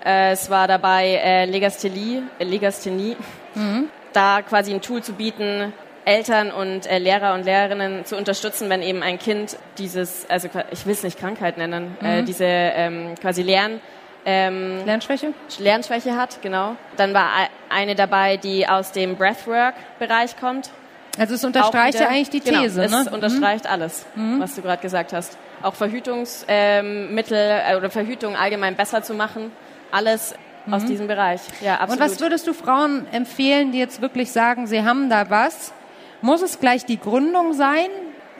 Äh, 0.03 0.33
es 0.33 0.49
war 0.49 0.67
dabei 0.69 1.21
äh, 1.23 1.45
Legasthenie, 1.45 2.23
äh, 2.39 2.45
Legasthenie. 2.45 3.17
Mhm. 3.55 3.91
da 4.15 4.43
quasi 4.43 4.73
ein 4.73 4.81
Tool 4.81 5.03
zu 5.03 5.13
bieten, 5.13 5.73
Eltern 6.05 6.51
und 6.51 6.87
äh, 6.87 6.99
Lehrer 6.99 7.35
und 7.35 7.45
Lehrerinnen 7.45 8.05
zu 8.05 8.17
unterstützen, 8.17 8.69
wenn 8.71 8.83
eben 8.83 9.03
ein 9.03 9.19
Kind 9.19 9.57
dieses, 9.79 10.29
also 10.31 10.49
ich 10.71 10.87
will 10.87 10.93
es 10.93 11.03
nicht 11.03 11.19
Krankheit 11.19 11.59
nennen, 11.59 11.97
äh, 12.01 12.05
mhm. 12.05 12.23
äh, 12.23 12.23
diese 12.23 12.47
ähm, 12.47 13.15
quasi 13.21 13.43
Lern 13.43 13.81
ähm, 14.27 14.85
Lernschwäche? 14.87 15.35
Lernschwäche 15.59 16.17
hat, 16.17 16.41
genau. 16.41 16.77
Dann 16.97 17.13
war 17.13 17.29
eine 17.69 17.95
dabei, 17.95 18.39
die 18.39 18.67
aus 18.67 18.93
dem 18.93 19.17
Breathwork-Bereich 19.17 20.39
kommt. 20.39 20.71
Also 21.19 21.35
es 21.35 21.45
unterstreicht 21.45 21.95
wieder, 21.95 22.05
ja 22.05 22.11
eigentlich 22.11 22.31
die 22.31 22.41
genau, 22.41 22.63
These, 22.63 22.83
genau, 22.83 23.01
es 23.01 23.05
ne? 23.07 23.11
unterstreicht 23.13 23.65
mhm. 23.65 23.71
alles, 23.71 24.07
mhm. 24.15 24.41
was 24.41 24.55
du 24.55 24.63
gerade 24.63 24.83
gesagt 24.83 25.13
hast. 25.13 25.37
Auch 25.63 25.75
Verhütungsmittel 25.75 26.47
ähm, 26.49 27.19
äh, 27.19 27.77
oder 27.77 27.91
Verhütung 27.91 28.37
allgemein 28.37 28.77
besser 28.77 29.03
zu 29.03 29.15
machen, 29.15 29.53
alles 29.91 30.35
mhm. 30.67 30.75
aus 30.75 30.85
diesem 30.85 31.07
Bereich. 31.07 31.41
Ja, 31.61 31.75
absolut. 31.77 31.93
Und 31.93 32.11
was 32.11 32.21
würdest 32.21 32.47
du 32.47 32.53
Frauen 32.53 33.07
empfehlen, 33.13 33.73
die 33.73 33.79
jetzt 33.79 34.01
wirklich 34.01 34.33
sagen, 34.33 34.67
sie 34.67 34.83
haben 34.83 35.09
da 35.09 35.31
was? 35.31 35.73
Muss 36.21 36.43
es 36.43 36.59
gleich 36.59 36.85
die 36.85 36.99
Gründung 36.99 37.53
sein? 37.53 37.89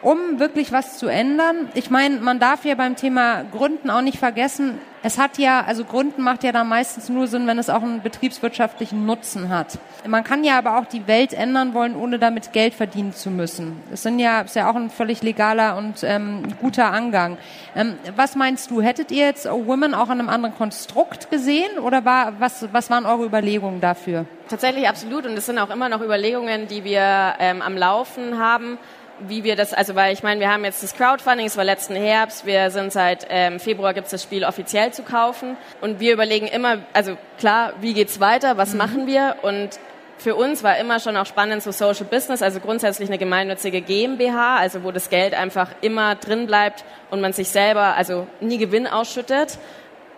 um 0.05 0.39
wirklich 0.39 0.71
was 0.71 0.99
zu 0.99 1.09
ändern. 1.09 1.71
Ich 1.73 1.91
meine, 1.91 2.21
man 2.21 2.39
darf 2.39 2.67
ja 2.67 2.75
beim 2.75 2.95
Thema 2.95 3.43
Gründen 3.43 3.89
auch 3.89 4.03
nicht 4.03 4.19
vergessen, 4.19 4.79
es 5.05 5.19
hat 5.19 5.37
ja, 5.37 5.63
also 5.67 5.85
Gründen 5.85 6.23
macht 6.23 6.45
ja 6.45 6.51
dann 6.51 6.67
meistens 6.67 7.11
nur 7.11 7.27
Sinn, 7.27 7.47
wenn 7.47 7.59
es 7.59 7.69
auch 7.69 7.83
einen 7.83 8.01
betriebswirtschaftlichen 8.01 9.05
Nutzen 9.05 9.51
hat. 9.51 9.79
Man 10.07 10.25
kann 10.25 10.45
ja 10.45 10.57
aber 10.57 10.79
auch 10.79 10.87
die 10.87 11.07
Welt 11.07 11.35
ändern 11.35 11.75
wollen, 11.75 11.95
ohne 11.95 12.19
damit 12.19 12.55
Geld 12.55 12.73
verdienen 12.73 13.13
zu 13.13 13.31
müssen. 13.31 13.83
Es 13.93 14.03
sind 14.03 14.19
ja, 14.19 14.41
ist 14.41 14.57
ja 14.57 14.71
auch 14.71 14.77
ein 14.77 14.89
völlig 14.89 15.23
legaler 15.23 15.77
und 15.77 16.03
ähm, 16.05 16.45
guter 16.59 16.91
Angang. 16.91 17.37
Ähm, 17.77 17.99
was 18.17 18.35
meinst 18.35 18.71
du? 18.71 18.81
Hättet 18.81 19.11
ihr 19.11 19.27
jetzt 19.27 19.45
Women 19.45 19.93
auch 19.93 20.09
an 20.09 20.21
einem 20.21 20.31
anderen 20.31 20.57
Konstrukt 20.57 21.31
gesehen 21.31 21.79
oder 21.79 22.07
war, 22.07 22.41
was, 22.41 22.67
was 22.73 22.89
waren 22.89 23.05
eure 23.05 23.27
Überlegungen 23.27 23.83
dafür? 23.83 24.25
Tatsächlich 24.49 24.89
absolut 24.89 25.27
und 25.27 25.37
es 25.37 25.45
sind 25.45 25.59
auch 25.59 25.69
immer 25.69 25.91
noch 25.91 26.01
Überlegungen, 26.01 26.67
die 26.67 26.83
wir 26.83 27.35
ähm, 27.41 27.61
am 27.61 27.77
Laufen 27.77 28.39
haben 28.39 28.79
wie 29.21 29.45
wir 29.45 29.57
das, 29.57 29.73
also 29.73 29.95
weil 29.95 30.13
ich 30.13 30.23
meine, 30.23 30.41
wir 30.41 30.51
haben 30.51 30.65
jetzt 30.65 30.83
das 30.83 30.95
Crowdfunding, 30.95 31.47
es 31.47 31.57
war 31.57 31.65
letzten 31.65 31.95
Herbst, 31.95 32.47
wir 32.47 32.71
sind 32.71 32.93
seit 32.93 33.27
ähm, 33.31 33.61
Februar 33.61 33.95
gibt 33.95 34.07
es 34.07 34.11
das 34.11 34.23
Spiel 34.23 34.45
offiziell 34.45 34.93
zu 34.93 35.03
kaufen. 35.03 35.57
Und 35.81 36.01
wir 36.01 36.13
überlegen 36.13 36.47
immer, 36.47 36.79
also 36.93 37.17
klar, 37.39 37.75
wie 37.81 37.95
geht's 37.95 38.21
weiter, 38.21 38.57
was 38.57 38.73
mhm. 38.73 38.79
machen 38.79 39.07
wir? 39.07 39.37
Und 39.43 39.79
für 40.19 40.37
uns 40.37 40.63
war 40.63 40.79
immer 40.79 41.01
schon 41.01 41.17
auch 41.17 41.27
spannend 41.27 41.63
so 41.63 41.71
Social 41.73 42.07
Business, 42.07 42.43
also 42.43 42.61
grundsätzlich 42.61 43.09
eine 43.09 43.19
gemeinnützige 43.19 43.81
GmbH, 43.81 44.57
also 44.57 44.85
wo 44.85 44.91
das 44.91 45.11
Geld 45.11 45.35
einfach 45.35 45.71
immer 45.81 46.15
drin 46.15 46.47
bleibt 46.47 46.85
und 47.11 47.21
man 47.21 47.33
sich 47.33 47.49
selber, 47.49 47.97
also 47.97 48.27
nie 48.41 48.59
Gewinn 48.59 48.87
ausschüttet, 48.87 49.59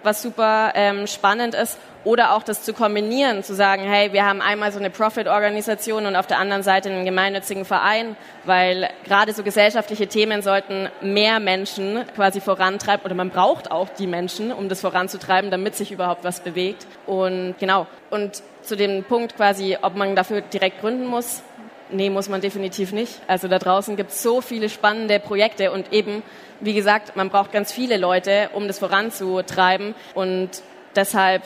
was 0.07 0.23
super 0.23 0.73
ähm, 0.75 1.07
spannend 1.07 1.55
ist 1.55 1.79
oder 2.07 2.35
auch 2.35 2.45
das 2.45 2.63
zu 2.63 2.73
kombinieren, 2.73 3.43
zu 3.43 3.53
sagen, 3.53 3.83
hey, 3.83 4.13
wir 4.13 4.25
haben 4.25 4.41
einmal 4.41 4.71
so 4.71 4.79
eine 4.79 4.91
Profit-Organisation 4.91 6.07
und 6.07 6.15
auf 6.15 6.29
der 6.29 6.39
anderen 6.39 6.63
Seite 6.63 6.89
einen 6.89 7.05
gemeinnützigen 7.05 7.65
Verein, 7.65 8.17
weil 8.45 8.89
gerade 9.05 9.33
so 9.33 9.43
gesellschaftliche 9.43 10.07
Themen 10.07 10.41
sollten 10.41 10.89
mehr 11.03 11.41
Menschen 11.41 12.05
quasi 12.15 12.41
vorantreiben 12.41 13.05
oder 13.05 13.17
man 13.17 13.31
braucht 13.31 13.73
auch 13.73 13.89
die 13.89 14.07
Menschen, 14.07 14.53
um 14.53 14.69
das 14.69 14.81
voranzutreiben, 14.81 15.51
damit 15.51 15.75
sich 15.75 15.91
überhaupt 15.91 16.23
was 16.23 16.39
bewegt. 16.39 16.87
Und 17.07 17.57
genau. 17.59 17.89
Und 18.09 18.41
zu 18.63 18.77
dem 18.77 19.03
Punkt 19.03 19.37
quasi, 19.37 19.77
ob 19.83 19.97
man 19.97 20.15
dafür 20.15 20.43
direkt 20.43 20.81
gründen 20.81 21.07
muss, 21.07 21.43
Nee, 21.91 22.11
muss 22.11 22.29
man 22.29 22.41
definitiv 22.41 22.93
nicht. 22.93 23.21
Also 23.29 23.47
da 23.47 23.59
draußen 23.59 23.97
gibt 23.97 24.11
es 24.11 24.23
so 24.23 24.41
viele 24.41 24.69
spannende 24.69 25.21
Projekte 25.21 25.71
und 25.71 25.93
eben, 25.93 26.23
wie 26.61 26.75
gesagt, 26.75 27.17
man 27.17 27.31
braucht 27.31 27.53
ganz 27.53 27.73
viele 27.73 27.97
Leute, 27.97 28.51
um 28.55 28.67
das 28.67 28.79
voranzutreiben 28.79 29.95
und 30.15 30.51
deshalb 30.97 31.43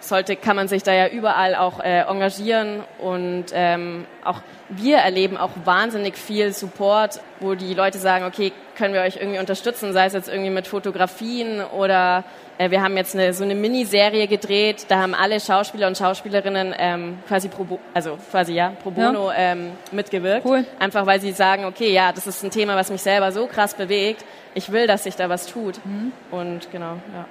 sollte, 0.00 0.36
kann 0.36 0.56
man 0.56 0.68
sich 0.68 0.82
da 0.82 0.92
ja 0.92 1.08
überall 1.08 1.54
auch 1.54 1.80
äh, 1.80 2.00
engagieren 2.00 2.82
und 2.98 3.46
ähm, 3.52 4.06
auch 4.24 4.40
wir 4.68 4.98
erleben 4.98 5.36
auch 5.36 5.50
wahnsinnig 5.64 6.16
viel 6.16 6.52
Support, 6.52 7.20
wo 7.40 7.54
die 7.54 7.74
Leute 7.74 7.98
sagen, 7.98 8.24
okay, 8.24 8.52
können 8.76 8.94
wir 8.94 9.02
euch 9.02 9.16
irgendwie 9.16 9.38
unterstützen, 9.38 9.92
sei 9.92 10.06
es 10.06 10.12
jetzt 10.12 10.28
irgendwie 10.28 10.50
mit 10.50 10.66
Fotografien 10.66 11.60
oder 11.60 12.24
äh, 12.58 12.70
wir 12.70 12.82
haben 12.82 12.96
jetzt 12.96 13.14
eine, 13.14 13.32
so 13.34 13.44
eine 13.44 13.54
Miniserie 13.54 14.26
gedreht, 14.26 14.86
da 14.88 14.98
haben 14.98 15.14
alle 15.14 15.40
Schauspieler 15.40 15.86
und 15.86 15.98
Schauspielerinnen 15.98 16.74
ähm, 16.78 17.18
quasi 17.26 17.48
pro, 17.48 17.78
also 17.94 18.16
quasi 18.30 18.54
ja 18.54 18.72
pro 18.82 18.90
bono 18.90 19.30
ja. 19.30 19.36
Ähm, 19.36 19.72
mitgewirkt, 19.92 20.46
cool. 20.46 20.64
einfach 20.78 21.06
weil 21.06 21.20
sie 21.20 21.32
sagen, 21.32 21.64
okay, 21.64 21.92
ja, 21.92 22.12
das 22.12 22.26
ist 22.26 22.42
ein 22.42 22.50
Thema, 22.50 22.76
was 22.76 22.90
mich 22.90 23.02
selber 23.02 23.32
so 23.32 23.46
krass 23.46 23.74
bewegt, 23.74 24.24
ich 24.54 24.72
will, 24.72 24.86
dass 24.86 25.04
sich 25.04 25.16
da 25.16 25.28
was 25.28 25.46
tut 25.46 25.84
mhm. 25.84 26.12
und 26.30 26.70
genau, 26.70 26.96
ja. 27.14 27.26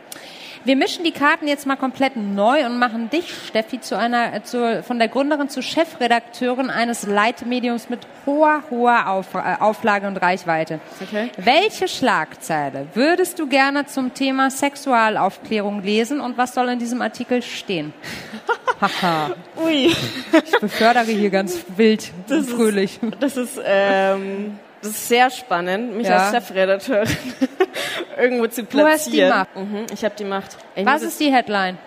Wir 0.65 0.76
mischen 0.76 1.04
die 1.04 1.12
Karten 1.12 1.48
jetzt 1.48 1.65
mal 1.65 1.78
komplett 1.78 2.15
neu 2.15 2.65
und 2.65 2.80
machen 2.80 3.10
dich, 3.10 3.34
Steffi, 3.48 3.80
zu 3.80 3.98
einer, 3.98 4.34
äh, 4.34 4.43
zu, 4.43 4.84
von 4.84 5.00
der 5.00 5.08
Gründerin 5.08 5.50
zu 5.50 5.62
Chefredakteurin 5.62 6.69
eines 6.69 7.08
Leitmediums 7.08 7.89
mit 7.89 8.00
hoher, 8.26 8.63
hoher 8.69 9.08
Auf, 9.08 9.34
äh, 9.36 9.56
Auflage 9.60 10.08
und 10.08 10.17
Reichweite. 10.17 10.80
Okay. 11.02 11.30
Welche 11.38 11.88
Schlagzeile 11.88 12.88
würdest 12.93 13.39
du 13.39 13.48
gerne 13.48 13.86
zum 13.86 14.13
Thema 14.13 14.52
Sexualaufklärung 14.52 15.82
lesen 15.82 16.19
und 16.19 16.38
was 16.38 16.54
soll 16.54 16.69
in 16.69 16.80
diesem 16.80 17.02
Artikel 17.02 17.41
stehen? 17.41 17.93
Haha. 18.82 19.32
Ui. 19.63 19.88
Ich 19.88 20.60
befördere 20.60 21.06
hier 21.06 21.30
ganz 21.30 21.63
wild 21.76 22.12
das 22.28 22.39
und 22.39 22.50
fröhlich. 22.50 23.00
Ist, 23.02 23.15
das 23.19 23.38
ist, 23.38 23.62
ähm, 23.63 24.60
das 24.81 24.91
ist 24.91 25.07
sehr 25.07 25.29
spannend, 25.29 25.95
mich 25.95 26.07
ja. 26.07 26.17
als 26.17 26.31
Chefredakteurin 26.31 27.17
irgendwo 28.17 28.47
zu 28.47 28.63
platzieren. 28.63 29.29
Du 29.29 29.35
hast 29.35 29.49
die 29.49 29.55
Macht. 29.55 29.55
Mhm, 29.55 29.85
ich 29.93 30.05
habe 30.05 30.15
die 30.17 30.23
Macht. 30.23 30.57
Ich 30.75 30.85
Was 30.85 31.01
ist 31.01 31.19
die 31.19 31.31
Headline? 31.31 31.77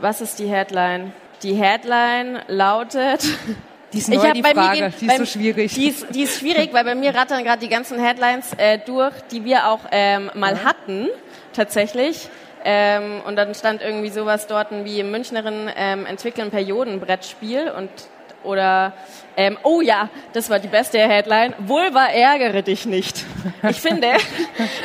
Was 0.00 0.20
ist 0.20 0.38
die 0.38 0.46
Headline? 0.46 1.12
Die 1.42 1.54
Headline 1.54 2.40
lautet... 2.48 3.24
Die 3.92 4.00
ist 4.00 4.08
neu, 4.08 4.32
die 4.32 4.42
Frage. 4.42 4.76
Gehen, 4.76 4.94
die 5.00 5.06
ist 5.06 5.16
so 5.18 5.24
schwierig. 5.24 5.74
Die 5.74 5.86
ist, 5.86 6.06
die 6.12 6.22
ist 6.22 6.40
schwierig, 6.40 6.72
weil 6.72 6.82
bei 6.82 6.96
mir 6.96 7.14
rattern 7.14 7.44
gerade 7.44 7.60
die 7.60 7.68
ganzen 7.68 7.96
Headlines 8.00 8.52
äh, 8.56 8.80
durch, 8.84 9.14
die 9.30 9.44
wir 9.44 9.68
auch 9.68 9.78
ähm, 9.92 10.32
mal 10.34 10.64
hatten, 10.64 11.08
tatsächlich. 11.52 12.28
Ähm, 12.64 13.20
und 13.24 13.36
dann 13.36 13.54
stand 13.54 13.82
irgendwie 13.82 14.08
sowas 14.08 14.48
dort 14.48 14.72
wie 14.84 15.04
Münchnerin 15.04 15.70
ähm, 15.76 16.06
entwickeln 16.06 16.50
Periodenbrettspiel 16.50 17.70
und 17.70 17.90
oder 18.44 18.92
ähm, 19.36 19.58
oh 19.62 19.80
ja, 19.80 20.08
das 20.32 20.48
war 20.48 20.58
die 20.58 20.68
beste 20.68 20.98
Headline. 20.98 21.54
Vulva 21.58 22.06
ärgere 22.06 22.62
dich 22.62 22.86
nicht. 22.86 23.24
Ich 23.68 23.80
finde, 23.80 24.08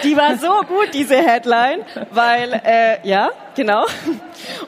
die 0.03 0.17
war 0.17 0.37
so 0.37 0.61
gut 0.67 0.93
diese 0.93 1.17
Headline, 1.17 1.85
weil 2.11 2.61
äh, 2.65 3.07
ja 3.07 3.31
genau. 3.55 3.85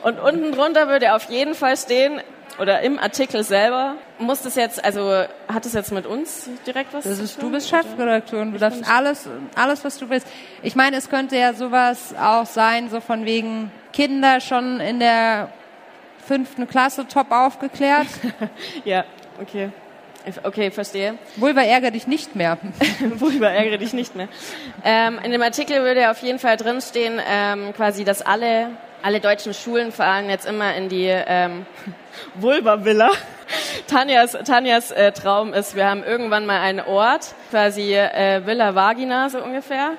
Und 0.04 0.20
unten 0.20 0.52
drunter 0.52 0.88
würde 0.88 1.16
auf 1.16 1.30
jeden 1.30 1.56
Fall 1.56 1.78
stehen 1.78 2.22
oder 2.60 2.82
im 2.82 3.00
Artikel 3.00 3.44
selber 3.44 3.96
muss 4.20 4.42
das 4.42 4.56
jetzt, 4.56 4.84
also 4.84 5.24
hat 5.48 5.66
es 5.66 5.74
jetzt 5.74 5.92
mit 5.92 6.06
uns 6.06 6.50
direkt 6.68 6.94
was 6.94 7.06
das 7.06 7.18
zu 7.18 7.24
ist, 7.24 7.36
tun? 7.40 7.46
Du 7.46 7.52
bist 7.52 7.70
Chefredakteur 7.70 8.42
und 8.42 8.52
du 8.52 8.60
darfst 8.60 8.88
alles, 8.88 9.28
alles, 9.56 9.84
was 9.84 9.98
du 9.98 10.10
willst. 10.10 10.28
Ich 10.62 10.76
meine, 10.76 10.98
es 10.98 11.10
könnte 11.10 11.38
ja 11.38 11.54
sowas 11.54 12.14
auch 12.20 12.46
sein, 12.46 12.90
so 12.90 13.00
von 13.00 13.26
wegen 13.26 13.72
Kinder 13.94 14.42
schon 14.42 14.80
in 14.80 15.00
der 15.00 15.50
fünften 16.26 16.68
Klasse 16.68 17.08
top 17.08 17.32
aufgeklärt. 17.32 18.08
ja, 18.86 19.06
okay. 19.42 19.72
Okay, 20.44 20.70
verstehe. 20.70 21.18
Vulva 21.38 21.62
ärgere 21.62 21.92
dich 21.92 22.06
nicht 22.06 22.36
mehr. 22.36 22.58
Vulva 23.00 23.48
ärgere 23.48 23.80
dich 23.80 23.94
nicht 23.94 24.16
mehr. 24.16 24.28
Ähm, 24.84 25.20
in 25.24 25.32
dem 25.32 25.42
Artikel 25.42 25.82
würde 25.84 26.12
auf 26.12 26.22
jeden 26.22 26.38
Fall 26.38 26.58
drinstehen, 26.58 27.20
ähm, 27.28 27.74
quasi, 27.74 28.04
dass 28.04 28.22
alle, 28.22 28.70
alle 29.02 29.20
deutschen 29.20 29.54
Schulen 29.54 29.92
fahren 29.92 30.30
jetzt 30.30 30.46
immer 30.46 30.76
in 30.76 30.90
die 30.90 31.08
ähm, 31.08 31.66
Vulva-Villa. 32.36 33.10
Tanjas, 33.88 34.38
Tanjas 34.46 34.92
äh, 34.92 35.12
Traum 35.12 35.54
ist, 35.54 35.76
wir 35.76 35.90
haben 35.90 36.04
irgendwann 36.04 36.46
mal 36.46 36.62
einen 36.62 36.82
Ort, 36.82 37.34
quasi 37.50 37.96
äh, 37.96 38.46
Villa 38.46 38.76
Vagina 38.76 39.30
so 39.30 39.44
ungefähr. 39.44 39.94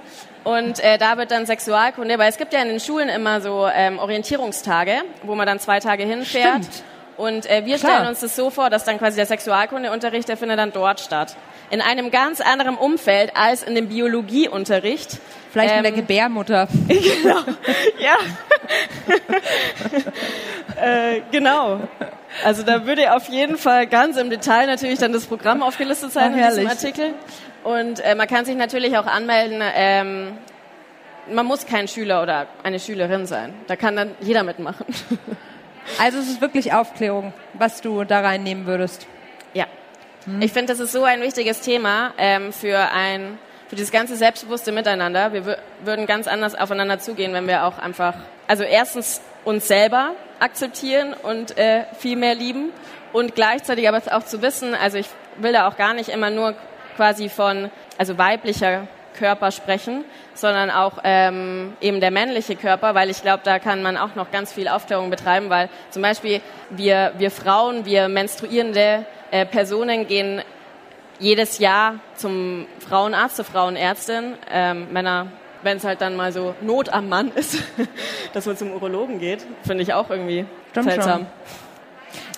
Und 0.44 0.80
äh, 0.80 0.98
da 0.98 1.16
wird 1.18 1.30
dann 1.30 1.46
Sexualkunde, 1.46 2.18
weil 2.18 2.28
es 2.28 2.36
gibt 2.36 2.52
ja 2.52 2.60
in 2.62 2.68
den 2.68 2.80
Schulen 2.80 3.08
immer 3.08 3.40
so 3.40 3.68
ähm, 3.72 3.98
Orientierungstage, 3.98 5.02
wo 5.22 5.34
man 5.34 5.46
dann 5.46 5.60
zwei 5.60 5.78
Tage 5.80 6.02
hinfährt. 6.04 6.64
Stimmt. 6.64 6.82
Und 7.16 7.46
äh, 7.48 7.64
wir 7.64 7.76
Klar. 7.78 7.92
stellen 7.92 8.08
uns 8.08 8.20
das 8.20 8.34
so 8.34 8.50
vor, 8.50 8.70
dass 8.70 8.84
dann 8.84 8.98
quasi 8.98 9.16
der 9.16 9.26
Sexualkundeunterricht, 9.26 10.28
der 10.28 10.36
findet 10.36 10.58
dann 10.58 10.72
dort 10.72 10.98
statt. 11.00 11.36
In 11.70 11.80
einem 11.80 12.10
ganz 12.10 12.40
anderen 12.40 12.74
Umfeld 12.76 13.36
als 13.36 13.62
in 13.62 13.74
dem 13.74 13.88
Biologieunterricht. 13.88 15.18
Vielleicht 15.52 15.76
mit 15.76 15.84
der 15.84 15.92
Ähm, 15.92 15.96
Gebärmutter. 16.00 16.66
Genau. 16.88 17.38
Ja. 17.98 18.16
äh, 20.82 21.20
genau. 21.30 21.80
Also 22.44 22.62
da 22.62 22.86
würde 22.86 23.14
auf 23.14 23.28
jeden 23.28 23.58
Fall 23.58 23.86
ganz 23.86 24.16
im 24.16 24.30
Detail 24.30 24.66
natürlich 24.66 24.98
dann 24.98 25.12
das 25.12 25.26
Programm 25.26 25.62
aufgelistet 25.62 26.12
sein 26.12 26.32
Oh, 26.34 26.38
in 26.38 26.44
diesem. 26.48 26.66
Artikel. 26.68 27.14
Und 27.64 28.00
äh, 28.00 28.14
man 28.14 28.26
kann 28.26 28.44
sich 28.44 28.56
natürlich 28.56 28.96
auch 28.98 29.06
anmelden. 29.06 29.62
Ähm, 29.74 30.38
man 31.30 31.46
muss 31.46 31.66
kein 31.66 31.86
Schüler 31.88 32.22
oder 32.22 32.46
eine 32.64 32.80
Schülerin 32.80 33.26
sein. 33.26 33.54
Da 33.68 33.76
kann 33.76 33.94
dann 33.96 34.10
jeder 34.20 34.42
mitmachen. 34.42 34.86
Also 35.98 36.18
es 36.18 36.28
ist 36.28 36.40
wirklich 36.40 36.72
Aufklärung, 36.72 37.32
was 37.54 37.80
du 37.80 38.04
da 38.04 38.20
reinnehmen 38.20 38.66
würdest. 38.66 39.08
Ja. 39.52 39.66
Ich 40.38 40.52
finde, 40.52 40.72
das 40.72 40.78
ist 40.78 40.92
so 40.92 41.02
ein 41.02 41.20
wichtiges 41.22 41.60
Thema 41.60 42.12
ähm, 42.18 42.52
für 42.52 42.78
ein 42.92 43.36
für 43.66 43.74
dieses 43.74 43.90
ganze 43.90 44.14
selbstbewusste 44.14 44.70
Miteinander. 44.70 45.32
Wir 45.32 45.42
wür- 45.42 45.58
würden 45.82 46.06
ganz 46.06 46.28
anders 46.28 46.54
aufeinander 46.54 47.00
zugehen, 47.00 47.32
wenn 47.32 47.48
wir 47.48 47.64
auch 47.64 47.78
einfach, 47.78 48.14
also 48.46 48.62
erstens 48.62 49.22
uns 49.44 49.66
selber 49.66 50.12
akzeptieren 50.38 51.14
und 51.20 51.58
äh, 51.58 51.82
viel 51.98 52.16
mehr 52.16 52.36
lieben 52.36 52.70
und 53.12 53.34
gleichzeitig 53.34 53.88
aber 53.88 54.00
auch 54.16 54.24
zu 54.24 54.40
wissen, 54.40 54.74
also 54.74 54.98
ich 54.98 55.08
will 55.38 55.52
da 55.52 55.66
auch 55.66 55.76
gar 55.76 55.94
nicht 55.94 56.10
immer 56.10 56.30
nur 56.30 56.54
quasi 56.96 57.28
von, 57.28 57.70
also 57.98 58.18
weiblicher 58.18 58.86
Körper 59.12 59.50
sprechen, 59.50 60.04
sondern 60.34 60.70
auch 60.70 60.98
ähm, 61.04 61.74
eben 61.80 62.00
der 62.00 62.10
männliche 62.10 62.56
Körper, 62.56 62.94
weil 62.94 63.10
ich 63.10 63.22
glaube, 63.22 63.42
da 63.44 63.58
kann 63.58 63.82
man 63.82 63.96
auch 63.96 64.14
noch 64.14 64.30
ganz 64.30 64.52
viel 64.52 64.68
Aufklärung 64.68 65.10
betreiben, 65.10 65.50
weil 65.50 65.68
zum 65.90 66.02
Beispiel 66.02 66.40
wir, 66.70 67.12
wir 67.18 67.30
Frauen, 67.30 67.84
wir 67.84 68.08
menstruierende 68.08 69.04
äh, 69.30 69.46
Personen 69.46 70.06
gehen 70.06 70.42
jedes 71.18 71.58
Jahr 71.58 71.96
zum 72.16 72.66
Frauenarzt, 72.80 73.36
zur 73.36 73.44
Frauenärztin. 73.44 74.34
Ähm, 74.50 74.92
Männer, 74.92 75.28
wenn 75.62 75.76
es 75.76 75.84
halt 75.84 76.00
dann 76.00 76.16
mal 76.16 76.32
so 76.32 76.54
Not 76.60 76.88
am 76.88 77.08
Mann 77.08 77.30
ist, 77.34 77.62
dass 78.32 78.46
man 78.46 78.56
zum 78.56 78.72
Urologen 78.72 79.20
geht, 79.20 79.46
finde 79.64 79.82
ich 79.82 79.92
auch 79.94 80.10
irgendwie 80.10 80.46
Stimmt 80.70 80.90
seltsam. 80.90 81.26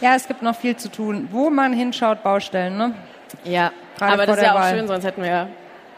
Ja, 0.00 0.14
es 0.14 0.28
gibt 0.28 0.42
noch 0.42 0.56
viel 0.56 0.76
zu 0.76 0.90
tun. 0.90 1.28
Wo 1.30 1.50
man 1.50 1.72
hinschaut, 1.72 2.22
Baustellen, 2.22 2.76
ne? 2.76 2.94
Ja, 3.44 3.72
Gerade 3.98 4.12
aber 4.12 4.26
das 4.26 4.36
ist 4.38 4.42
ja 4.42 4.52
auch 4.52 4.60
Wahl. 4.60 4.76
schön, 4.76 4.86
sonst 4.86 5.04
hätten 5.04 5.22
wir 5.22 5.28
ja 5.30 5.48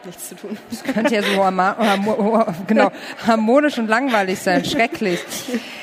nichts 0.03 0.29
zu 0.29 0.35
tun. 0.35 0.57
Das 0.69 0.83
könnte 0.83 1.15
ja 1.15 1.21
so 1.21 1.41
genau, 2.67 2.91
harmonisch 3.25 3.77
und 3.77 3.87
langweilig 3.87 4.39
sein. 4.39 4.65
Schrecklich. 4.65 5.19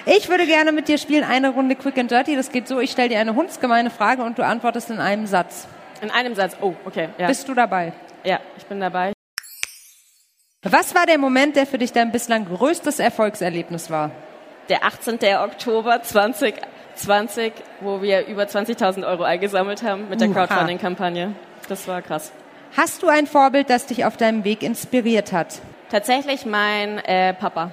Ich 0.07 0.29
würde 0.29 0.47
gerne 0.47 0.73
mit 0.73 0.89
dir 0.89 0.99
spielen 0.99 1.25
eine 1.25 1.51
Runde 1.51 1.77
Quick 1.77 1.99
and 1.99 2.11
Dirty. 2.11 2.37
Das 2.37 2.51
geht 2.51 2.69
so, 2.69 2.81
ich 2.81 2.91
stelle 2.91 3.11
dir 3.11 3.19
eine 3.21 3.35
hundsgemeine 3.35 3.91
Frage 3.91 4.23
und 4.23 4.39
du 4.39 4.45
antwortest 4.45 4.91
in 4.91 4.99
einem 4.99 5.27
Satz. 5.27 5.67
In 6.01 6.11
einem 6.11 6.35
Satz. 6.35 6.57
Oh, 6.61 6.75
okay. 6.85 7.09
Ja, 7.19 7.27
Bist 7.29 7.49
du 7.49 7.55
dabei? 7.55 7.93
ja 8.25 8.41
ich 8.57 8.65
bin 8.67 8.81
dabei. 8.81 9.13
Was 10.63 10.95
war 10.95 11.05
der 11.05 11.19
Moment, 11.19 11.57
der 11.57 11.67
für 11.67 11.77
dich 11.77 11.93
dein 11.93 12.11
bislang 12.11 12.47
größtes 12.47 12.99
Erfolgserlebnis 12.99 13.91
war? 13.91 14.11
Der 14.71 14.85
18. 14.85 15.19
Oktober 15.43 16.03
2020, 16.97 17.53
wo 17.81 18.03
wir 18.03 18.27
über 18.27 18.45
20.000 18.45 19.07
Euro 19.07 19.23
eingesammelt 19.23 19.83
haben 19.83 20.09
mit 20.09 20.21
der. 20.21 20.29
Crowdfunding-Kampagne. 20.29 21.35
Das 21.69 21.87
war 21.89 22.03
krass. 22.03 22.33
Hast 22.77 23.03
du 23.03 23.09
ein 23.09 23.27
Vorbild, 23.27 23.71
das 23.71 23.87
dich 23.87 24.05
auf 24.05 24.17
deinem 24.17 24.45
Weg 24.45 24.63
inspiriert 24.63 25.33
hat? 25.33 25.61
Tatsächlich 25.91 26.45
mein 26.45 26.99
äh, 26.99 27.33
Papa. 27.35 27.71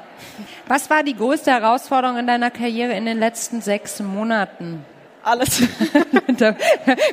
Was 0.68 0.90
war 0.90 1.02
die 1.02 1.16
größte 1.16 1.52
Herausforderung 1.52 2.18
in 2.18 2.28
deiner 2.28 2.52
Karriere 2.52 2.94
in 2.94 3.06
den 3.06 3.20
letzten 3.20 3.62
sechs 3.62 4.00
Monaten? 4.00 4.86
Alles. 5.24 5.62
da 6.38 6.56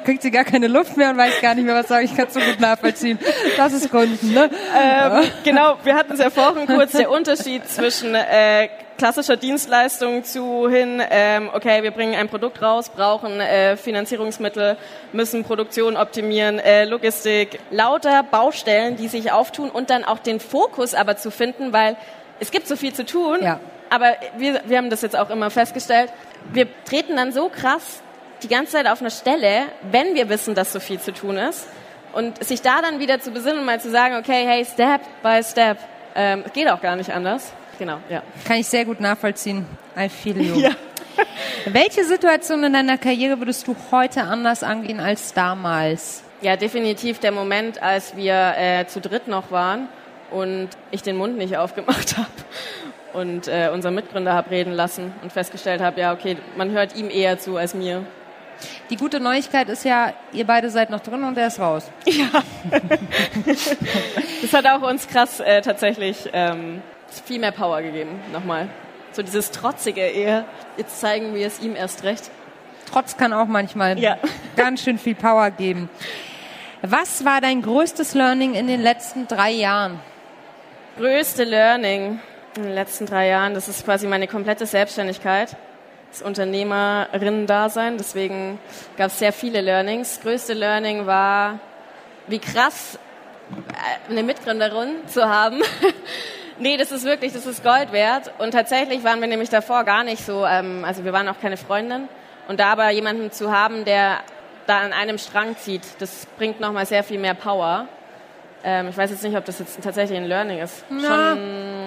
kriegt 0.05 0.23
sie 0.23 0.31
gar 0.31 0.45
keine 0.45 0.67
Luft 0.67 0.97
mehr 0.97 1.11
und 1.11 1.19
weiß 1.19 1.41
gar 1.43 1.55
nicht 1.55 1.65
mehr, 1.65 1.75
was 1.75 1.89
sagen. 1.89 2.07
Ich 2.07 2.17
kann 2.17 2.27
es 2.29 2.35
so 2.35 2.41
gut 2.41 2.59
nachvollziehen. 2.61 3.19
Das 3.57 3.73
ist 3.73 3.91
Kunden, 3.91 4.33
ne? 4.33 4.51
ähm, 4.77 5.25
genau, 5.45 5.77
wir 5.85 5.95
hatten 5.95 6.13
es 6.15 6.19
ja 6.19 6.31
vorhin 6.31 6.67
kurz, 6.67 6.93
der 6.93 7.11
Unterschied 7.11 7.69
zwischen 7.69 8.15
äh, 8.15 8.69
klassischer 8.99 9.37
Dienstleistung 9.37 10.25
zu 10.25 10.69
hin, 10.69 11.01
ähm, 11.11 11.51
okay, 11.53 11.83
wir 11.83 11.93
bringen 11.93 12.15
ein 12.15 12.29
Produkt 12.29 12.61
raus, 12.61 12.89
brauchen 12.91 13.41
äh, 13.41 13.77
Finanzierungsmittel, 13.77 14.77
müssen 15.13 15.45
Produktion 15.45 15.97
optimieren, 15.97 16.59
äh, 16.59 16.85
Logistik, 16.85 17.61
lauter 17.71 18.25
Baustellen, 18.25 18.97
die 18.97 19.09
sich 19.09 19.31
auftun 19.33 19.71
und 19.71 19.91
dann 19.91 20.05
auch 20.05 20.19
den 20.19 20.41
Fokus 20.41 20.95
aber 20.95 21.17
zu 21.17 21.31
finden, 21.31 21.73
weil 21.73 21.97
es 22.41 22.51
gibt 22.51 22.67
so 22.67 22.77
viel 22.77 22.93
zu 22.93 23.07
tun, 23.07 23.39
Ja. 23.41 23.61
aber 23.89 24.17
wir, 24.37 24.63
wir 24.67 24.79
haben 24.79 24.91
das 24.91 25.03
jetzt 25.03 25.17
auch 25.17 25.31
immer 25.31 25.51
festgestellt, 25.51 26.11
wir 26.53 26.67
treten 26.85 27.17
dann 27.17 27.33
so 27.33 27.49
krass 27.49 28.03
die 28.43 28.49
ganze 28.49 28.73
Zeit 28.73 28.87
auf 28.87 29.01
einer 29.01 29.11
Stelle, 29.11 29.67
wenn 29.91 30.15
wir 30.15 30.29
wissen, 30.29 30.55
dass 30.55 30.73
so 30.73 30.81
viel 30.81 31.01
zu 31.01 31.13
tun 31.13 31.37
ist. 31.37 31.67
Und 32.13 32.43
sich 32.43 32.63
da 32.63 32.81
dann 32.81 33.01
wieder 33.01 33.21
zu 33.21 33.31
besinnen 33.31 33.59
und 33.59 33.65
mal 33.67 33.81
zu 33.81 33.91
sagen, 33.91 34.17
okay, 34.17 34.45
hey, 34.47 34.65
Step 34.65 35.01
by 35.23 35.43
Step. 35.43 35.79
Ähm, 36.15 36.45
geht 36.53 36.69
auch 36.69 36.81
gar 36.81 36.97
nicht 36.97 37.13
anders. 37.13 37.53
Genau, 37.79 37.99
ja. 38.09 38.23
Kann 38.47 38.57
ich 38.57 38.67
sehr 38.67 38.85
gut 38.85 39.01
nachvollziehen. 39.01 39.67
I 39.97 40.09
feel 40.09 40.41
you. 40.41 40.55
Ja. 40.69 40.71
Welche 41.65 42.05
Situation 42.05 42.63
in 42.63 42.73
deiner 42.73 42.97
Karriere 42.97 43.41
würdest 43.41 43.67
du 43.67 43.75
heute 43.91 44.23
anders 44.23 44.63
angehen 44.63 45.01
als 45.01 45.35
damals? 45.35 46.23
Ja, 46.41 46.57
definitiv 46.57 47.19
der 47.19 47.33
Moment, 47.33 47.83
als 47.83 48.17
wir 48.17 48.55
äh, 48.57 48.87
zu 48.87 49.01
dritt 49.01 49.27
noch 49.27 49.51
waren 49.51 49.89
und 50.31 50.69
ich 50.93 51.03
den 51.03 51.17
Mund 51.17 51.37
nicht 51.37 51.57
aufgemacht 51.57 52.17
habe 52.17 52.29
und 53.13 53.49
äh, 53.49 53.71
unseren 53.73 53.95
Mitgründer 53.95 54.33
habe 54.35 54.51
reden 54.51 54.73
lassen 54.73 55.13
und 55.23 55.33
festgestellt 55.33 55.81
habe, 55.81 56.01
ja, 56.01 56.13
okay, 56.13 56.37
man 56.57 56.71
hört 56.71 56.95
ihm 56.97 57.11
eher 57.11 57.39
zu 57.39 57.57
als 57.57 57.75
mir. 57.75 58.05
Die 58.91 58.97
gute 58.97 59.21
Neuigkeit 59.21 59.69
ist 59.69 59.85
ja, 59.85 60.13
ihr 60.33 60.45
beide 60.47 60.69
seid 60.71 60.91
noch 60.91 61.01
drin 61.01 61.23
und 61.23 61.39
er 61.39 61.47
ist 61.47 61.61
raus. 61.61 61.91
Das 64.43 64.53
hat 64.53 64.67
auch 64.67 64.83
uns 64.89 65.07
krass 65.09 65.41
äh, 65.41 65.61
tatsächlich 65.63 66.29
ähm, 66.33 66.83
viel 67.25 67.39
mehr 67.39 67.53
Power 67.53 67.83
gegeben, 67.83 68.21
nochmal. 68.33 68.69
So 69.13 69.23
dieses 69.23 69.51
trotzige 69.51 70.01
eher, 70.03 70.45
jetzt 70.77 71.01
zeigen 71.01 71.35
wir 71.35 71.47
es 71.47 71.61
ihm 71.61 71.75
erst 71.77 72.05
recht. 72.05 72.31
Trotz 72.91 73.17
kann 73.17 73.33
auch 73.33 73.47
manchmal 73.47 73.99
Ja. 73.99 74.17
ganz 74.57 74.83
schön 74.83 74.99
viel 74.99 75.15
Power 75.15 75.51
geben. 75.51 75.91
Was 76.83 77.25
war 77.25 77.41
dein 77.41 77.63
größtes 77.63 78.15
Learning 78.15 78.55
in 78.55 78.67
den 78.67 78.81
letzten 78.81 79.27
drei 79.27 79.51
Jahren? 79.51 79.99
Größte 80.99 81.45
Learning 81.45 82.21
in 82.57 82.63
den 82.63 82.75
letzten 82.75 83.07
drei 83.07 83.29
Jahren, 83.29 83.55
das 83.55 83.69
ist 83.69 83.85
quasi 83.85 84.07
meine 84.07 84.27
komplette 84.27 84.67
Selbstständigkeit, 84.67 85.57
das 86.11 86.23
Unternehmerinnen-Dasein. 86.23 87.99
Deswegen 87.99 88.59
gab 88.97 89.09
es 89.09 89.19
sehr 89.19 89.33
viele 89.33 89.61
Learnings. 89.61 90.21
Größte 90.21 90.55
Learning 90.55 91.07
war, 91.07 91.61
wie 92.27 92.39
krass 92.39 92.99
äh, 93.51 94.11
eine 94.11 94.23
Mitgründerin 94.23 95.07
zu 95.07 95.29
haben. 95.29 95.61
nee, 96.59 96.77
das 96.77 96.93
ist 96.93 97.05
wirklich, 97.05 97.33
das 97.33 97.47
ist 97.47 97.63
Gold 97.63 97.93
wert. 97.93 98.33
Und 98.39 98.53
tatsächlich 98.53 99.05
waren 99.05 99.21
wir 99.21 99.29
nämlich 99.29 99.51
davor 99.51 99.85
gar 99.85 100.05
nicht 100.05 100.25
so, 100.25 100.47
ähm, 100.47 100.85
also 100.85 101.05
wir 101.05 101.13
waren 101.13 101.29
auch 101.29 101.41
keine 101.41 101.57
Freundin. 101.57 102.09
Und 102.49 102.61
da 102.61 102.73
aber 102.73 102.91
jemanden 102.91 103.31
zu 103.31 103.53
haben, 103.53 103.85
der 103.85 104.19
da 104.67 104.81
an 104.81 104.93
einem 104.93 105.19
Strang 105.19 105.57
zieht, 105.57 105.83
das 105.99 106.27
bringt 106.37 106.61
nochmal 106.61 106.87
sehr 106.87 107.05
viel 107.05 107.19
mehr 107.19 107.35
Power. 107.35 107.89
Ähm, 108.65 108.89
ich 108.89 108.97
weiß 108.97 109.11
jetzt 109.11 109.23
nicht, 109.23 109.37
ob 109.37 109.45
das 109.45 109.59
jetzt 109.59 109.81
tatsächlich 109.83 110.19
ein 110.19 110.27
Learning 110.27 110.59
ist. 110.59 110.85
Na, 110.91 111.37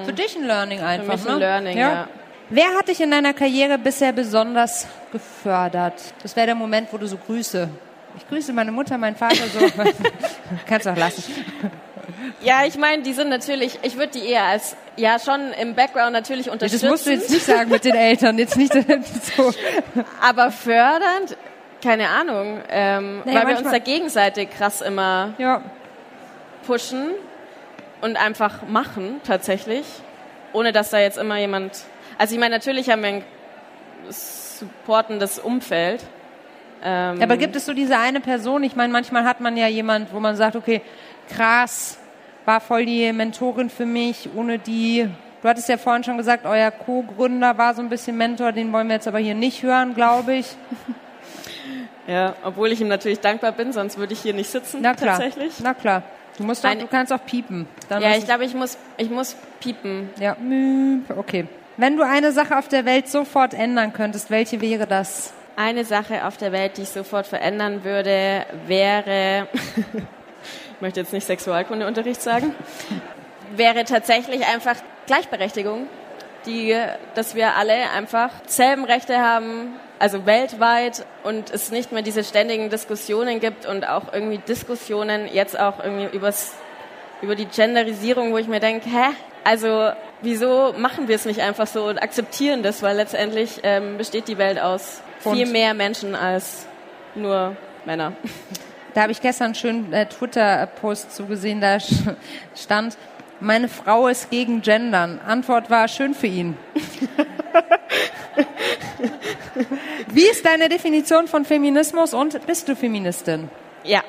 für 0.06 0.14
dich 0.14 0.36
ein 0.36 0.46
Learning 0.46 0.82
einfach. 0.82 1.18
Für 1.18 1.20
mich 1.20 1.28
ein 1.28 1.34
ne? 1.34 1.40
Learning, 1.40 1.78
ja. 1.78 2.08
Wer 2.50 2.76
hat 2.78 2.90
dich 2.90 3.00
in 3.00 3.12
deiner 3.12 3.34
Karriere 3.34 3.78
bisher 3.78 4.12
besonders 4.12 4.88
gefördert? 5.12 5.94
Das 6.22 6.36
wäre 6.36 6.48
der 6.48 6.56
Moment, 6.56 6.90
wo 6.92 6.98
du 6.98 7.08
so 7.08 7.18
grüße. 7.18 7.70
Ich 8.18 8.28
grüße 8.28 8.52
meine 8.52 8.74
Mutter, 8.74 8.98
meinen 8.98 9.16
Vater 9.16 9.48
so. 9.48 9.60
Kannst 10.68 10.86
auch 10.86 10.98
lassen. 10.98 11.24
Ja, 12.42 12.66
ich 12.66 12.78
meine, 12.78 13.04
die 13.04 13.14
sind 13.14 13.30
natürlich, 13.30 13.80
ich 13.84 13.96
würde 13.96 14.20
die 14.20 14.28
eher 14.28 14.44
als, 14.44 14.76
ja, 14.98 15.18
schon 15.20 15.54
im 15.54 15.76
Background 15.76 16.12
natürlich 16.12 16.50
unterstützen. 16.50 16.86
Das 16.88 16.92
musst 16.92 17.06
du 17.06 17.12
jetzt 17.12 17.30
nicht 17.30 17.46
sagen 17.46 17.70
mit 17.70 17.86
den 17.86 17.96
Eltern, 17.96 18.38
jetzt 18.38 18.58
nicht 18.58 18.74
so. 19.38 19.54
Aber 20.22 20.52
fördernd, 20.52 21.38
keine 21.84 22.10
Ahnung, 22.10 22.60
ähm, 22.70 23.22
Nee, 23.26 23.34
weil 23.34 23.48
wir 23.48 23.58
uns 23.60 23.72
da 23.72 23.80
gegenseitig 23.80 24.50
krass 24.50 24.82
immer 24.82 25.34
Ja. 25.38 25.62
Pushen 26.66 27.12
und 28.02 28.18
einfach 28.18 28.68
machen, 28.68 29.22
tatsächlich. 29.24 29.86
Ohne 30.54 30.72
dass 30.72 30.90
da 30.90 31.00
jetzt 31.00 31.18
immer 31.18 31.38
jemand, 31.38 31.84
also 32.18 32.34
ich 32.34 32.40
meine, 32.40 32.56
natürlich 32.56 32.90
haben 32.90 33.02
wir 33.04 33.10
ein 33.10 33.24
supportendes 34.10 35.40
Umfeld. 35.40 36.04
Ähm, 36.84 37.22
Aber 37.22 37.38
gibt 37.38 37.56
es 37.56 37.66
so 37.66 37.74
diese 37.74 37.98
eine 37.98 38.20
Person? 38.20 38.64
Ich 38.64 38.76
meine, 38.76 38.92
manchmal 38.92 39.24
hat 39.24 39.40
man 39.40 39.56
ja 39.56 39.68
jemand, 39.68 40.14
wo 40.14 40.20
man 40.20 40.36
sagt, 40.36 40.56
okay, 40.56 40.82
krass, 41.30 41.98
war 42.46 42.60
voll 42.60 42.86
die 42.86 43.12
Mentorin 43.14 43.70
für 43.70 43.86
mich, 43.86 44.30
ohne 44.36 44.60
die. 44.60 45.08
Du 45.42 45.48
hattest 45.48 45.70
ja 45.70 45.78
vorhin 45.78 46.04
schon 46.04 46.18
gesagt, 46.18 46.46
euer 46.46 46.70
Co-Gründer 46.72 47.58
war 47.58 47.74
so 47.74 47.82
ein 47.82 47.90
bisschen 47.90 48.18
Mentor, 48.18 48.52
den 48.52 48.72
wollen 48.74 48.88
wir 48.88 48.96
jetzt 48.96 49.08
aber 49.08 49.20
hier 49.20 49.36
nicht 49.36 49.64
hören, 49.64 49.96
glaube 49.96 50.34
ich. 50.36 50.48
Ja, 52.08 52.36
obwohl 52.44 52.72
ich 52.72 52.82
ihm 52.82 52.88
natürlich 52.88 53.20
dankbar 53.20 53.52
bin, 53.52 53.72
sonst 53.74 53.98
würde 53.98 54.14
ich 54.14 54.22
hier 54.22 54.34
nicht 54.34 54.50
sitzen, 54.50 54.80
Na 54.82 54.96
klar. 54.96 55.18
tatsächlich. 55.20 55.54
Na 55.62 55.74
klar. 55.76 56.02
Du 56.38 56.44
musst 56.44 56.66
Eine- 56.66 56.82
du 56.82 56.88
kannst 56.88 57.12
auch 57.12 57.26
piepen. 57.26 57.68
Dann 57.90 58.02
Ja, 58.02 58.16
ich 58.16 58.26
glaube, 58.26 58.46
ich 58.46 58.54
muss, 58.54 58.78
ich 58.98 59.10
muss 59.10 59.36
piepen. 59.60 60.10
Ja, 60.20 60.36
okay. 61.18 61.48
Wenn 61.78 61.98
du 61.98 62.04
eine 62.04 62.32
Sache 62.32 62.58
auf 62.58 62.68
der 62.68 62.86
Welt 62.86 63.08
sofort 63.08 63.54
ändern 63.54 63.94
könntest, 63.94 64.30
welche 64.30 64.62
wäre 64.62 64.88
das? 64.88 65.34
Eine 65.56 65.84
Sache 65.86 66.26
auf 66.26 66.38
der 66.38 66.52
Welt, 66.52 66.78
die 66.78 66.84
ich 66.84 66.90
sofort 66.90 67.28
verändern 67.28 67.84
würde, 67.84 68.46
wäre, 68.68 69.48
ich 70.76 70.82
möchte 70.82 71.00
jetzt 71.00 71.14
nicht 71.14 71.26
Sexualkundeunterricht 71.28 72.22
sagen, 72.22 72.56
wäre 73.56 73.84
tatsächlich 73.84 74.46
einfach 74.48 74.76
Gleichberechtigung, 75.08 75.88
die, 76.46 76.76
dass 77.16 77.36
wir 77.36 77.56
alle 77.56 77.92
einfach 77.92 78.30
selben 78.48 78.86
Rechte 78.86 79.20
haben, 79.20 79.74
also 80.02 80.26
weltweit 80.26 81.06
und 81.24 81.52
es 81.52 81.72
nicht 81.72 81.92
mehr 81.92 82.02
diese 82.02 82.24
ständigen 82.24 82.70
Diskussionen 82.70 83.40
gibt 83.40 83.66
und 83.66 83.88
auch 83.88 84.12
irgendwie 84.12 84.40
Diskussionen 84.40 85.28
jetzt 85.32 85.58
auch 85.60 85.84
irgendwie 85.84 86.16
übers, 86.16 86.54
über 87.22 87.36
die 87.36 87.46
Genderisierung, 87.46 88.34
wo 88.34 88.38
ich 88.40 88.48
mir 88.48 88.60
denke, 88.60 88.90
hä? 88.90 89.12
Also 89.44 89.92
wieso 90.22 90.74
machen 90.78 91.08
wir 91.08 91.16
es 91.16 91.26
nicht 91.26 91.42
einfach 91.42 91.68
so 91.68 91.84
und 91.86 92.02
akzeptieren 92.02 92.64
das, 92.64 92.82
weil 92.82 92.96
letztendlich 92.98 93.60
ähm, 93.64 93.98
besteht 93.98 94.28
die 94.28 94.38
Welt 94.38 94.60
aus 94.60 95.02
Und- 95.24 95.36
viel 95.36 95.46
mehr 95.48 95.74
Menschen 95.74 96.16
als 96.16 96.66
nur 97.16 97.56
Männer. 97.86 98.14
Da 98.94 99.04
habe 99.04 99.14
ich 99.14 99.22
gestern 99.22 99.46
einen 99.46 99.56
schönen 99.56 99.94
äh, 99.94 100.06
Twitter-Post 100.06 101.16
zugesehen, 101.16 101.62
da 101.62 101.78
stand, 102.56 102.98
meine 103.42 103.68
Frau 103.68 104.08
ist 104.08 104.30
gegen 104.30 104.62
Gendern. 104.62 105.20
Antwort 105.26 105.70
war, 105.70 105.88
schön 105.88 106.14
für 106.14 106.28
ihn. 106.28 106.58
Wie 110.08 110.24
ist 110.24 110.46
deine 110.46 110.70
Definition 110.70 111.28
von 111.28 111.44
Feminismus 111.46 112.14
und 112.14 112.46
bist 112.46 112.70
du 112.70 112.76
Feministin? 112.76 113.50
Ja, 113.84 114.02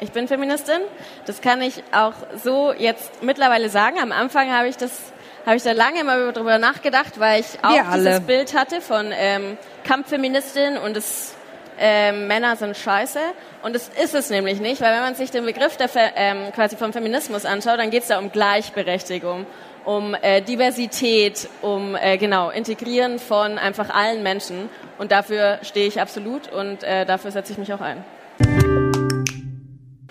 ich 0.00 0.10
bin 0.12 0.26
Feministin. 0.28 0.80
Das 1.26 1.40
kann 1.40 1.62
ich 1.62 1.82
auch 1.92 2.14
so 2.42 2.72
jetzt 2.72 3.22
mittlerweile 3.22 3.68
sagen. 3.68 3.98
Am 4.00 4.12
Anfang 4.12 4.50
habe 4.50 4.68
ich 4.68 4.76
das 4.76 5.12
habe 5.46 5.56
ich 5.56 5.62
da 5.62 5.72
lange 5.72 6.04
mal 6.04 6.32
drüber 6.32 6.58
nachgedacht, 6.58 7.18
weil 7.18 7.40
ich 7.40 7.46
auch 7.62 7.94
dieses 7.94 8.20
Bild 8.20 8.54
hatte 8.54 8.82
von 8.82 9.10
ähm, 9.10 9.56
Kampffeministin 9.84 10.76
und 10.76 10.96
es 10.96 11.34
ähm, 11.80 12.26
Männer 12.28 12.54
sind 12.56 12.76
scheiße. 12.76 13.18
Und 13.62 13.74
das 13.74 13.88
ist 14.02 14.14
es 14.14 14.30
nämlich 14.30 14.60
nicht, 14.60 14.80
weil 14.80 14.92
wenn 14.94 15.00
man 15.02 15.14
sich 15.14 15.30
den 15.30 15.44
Begriff 15.44 15.76
der 15.76 15.88
Fe 15.88 16.12
ähm, 16.14 16.52
quasi 16.54 16.76
vom 16.76 16.92
Feminismus 16.92 17.44
anschaut, 17.44 17.78
dann 17.78 17.90
geht 17.90 18.02
es 18.02 18.08
da 18.08 18.18
um 18.18 18.30
Gleichberechtigung, 18.30 19.46
um 19.84 20.14
äh, 20.20 20.42
Diversität, 20.42 21.48
um 21.62 21.96
äh, 21.96 22.18
genau 22.18 22.50
Integrieren 22.50 23.18
von 23.18 23.58
einfach 23.58 23.88
allen 23.94 24.22
Menschen. 24.22 24.68
Und 24.98 25.10
dafür 25.10 25.58
stehe 25.62 25.86
ich 25.88 26.00
absolut 26.00 26.52
und 26.52 26.82
äh, 26.84 27.06
dafür 27.06 27.30
setze 27.30 27.52
ich 27.52 27.58
mich 27.58 27.72
auch 27.72 27.80
ein. 27.80 28.04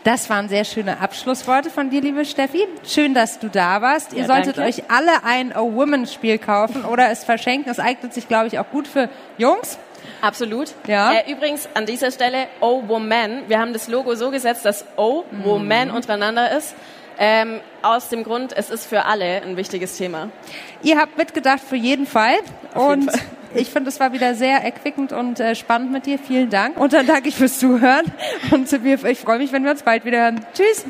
Das 0.05 0.29
waren 0.29 0.47
sehr 0.47 0.63
schöne 0.63 1.01
Abschlussworte 1.01 1.69
von 1.69 1.89
dir, 1.89 2.01
liebe 2.01 2.23
Steffi. 2.25 2.65
Schön, 2.87 3.13
dass 3.13 3.37
du 3.37 3.49
da 3.49 3.81
warst. 3.81 4.13
Ihr 4.13 4.21
Ja, 4.21 4.25
solltet 4.27 4.57
danke. 4.57 4.69
euch 4.69 4.83
alle 4.89 5.23
ein 5.25 5.53
A 5.53 5.59
Woman 5.61 6.07
Spiel 6.07 6.37
kaufen 6.39 6.85
oder 6.85 7.11
es 7.11 7.23
verschenken. 7.25 7.69
Es 7.69 7.79
eignet 7.79 8.13
sich, 8.13 8.27
glaube 8.27 8.47
ich, 8.47 8.57
auch 8.59 8.69
gut 8.71 8.87
für 8.87 9.09
Jungs. 9.37 9.77
Absolut. 10.21 10.73
Ja. 10.87 11.13
Äh, 11.13 11.31
übrigens 11.31 11.67
an 11.73 11.85
dieser 11.85 12.11
Stelle 12.11 12.47
O 12.61 12.83
Woman. 12.87 13.43
Wir 13.47 13.59
haben 13.59 13.73
das 13.73 13.87
Logo 13.87 14.15
so 14.15 14.31
gesetzt, 14.31 14.65
dass 14.65 14.85
O 14.97 15.23
Mhm. 15.31 15.43
Woman 15.43 15.91
untereinander 15.91 16.55
ist. 16.57 16.75
Ähm, 17.21 17.59
aus 17.81 18.07
dem 18.09 18.23
Grund, 18.23 18.55
es 18.55 18.69
ist 18.69 18.85
für 18.85 19.03
alle 19.05 19.41
ein 19.41 19.57
wichtiges 19.57 19.97
Thema. 19.97 20.29
Ihr 20.83 20.97
habt 20.97 21.17
mitgedacht 21.17 21.59
für 21.61 21.75
jeden 21.75 22.05
Fall. 22.05 22.35
und 22.73 23.11
Fall. 23.11 23.19
ich 23.55 23.69
finde, 23.69 23.89
es 23.89 23.99
war 23.99 24.13
wieder 24.13 24.35
sehr 24.35 24.63
erquickend 24.63 25.11
und 25.11 25.39
äh, 25.41 25.53
spannend 25.55 25.91
mit 25.91 26.05
dir. 26.05 26.17
Vielen 26.17 26.49
Dank. 26.49 26.77
Und 26.79 26.93
dann 26.93 27.05
danke 27.07 27.27
ich 27.29 27.35
fürs 27.35 27.59
Zuhören. 27.59 28.05
Und 28.51 28.71
ich 28.71 29.19
freue 29.19 29.37
mich, 29.39 29.51
wenn 29.51 29.63
wir 29.65 29.71
uns 29.71 29.83
bald 29.83 30.05
wieder 30.05 30.19
hören. 30.19 30.45
Tschüss. 30.53 30.85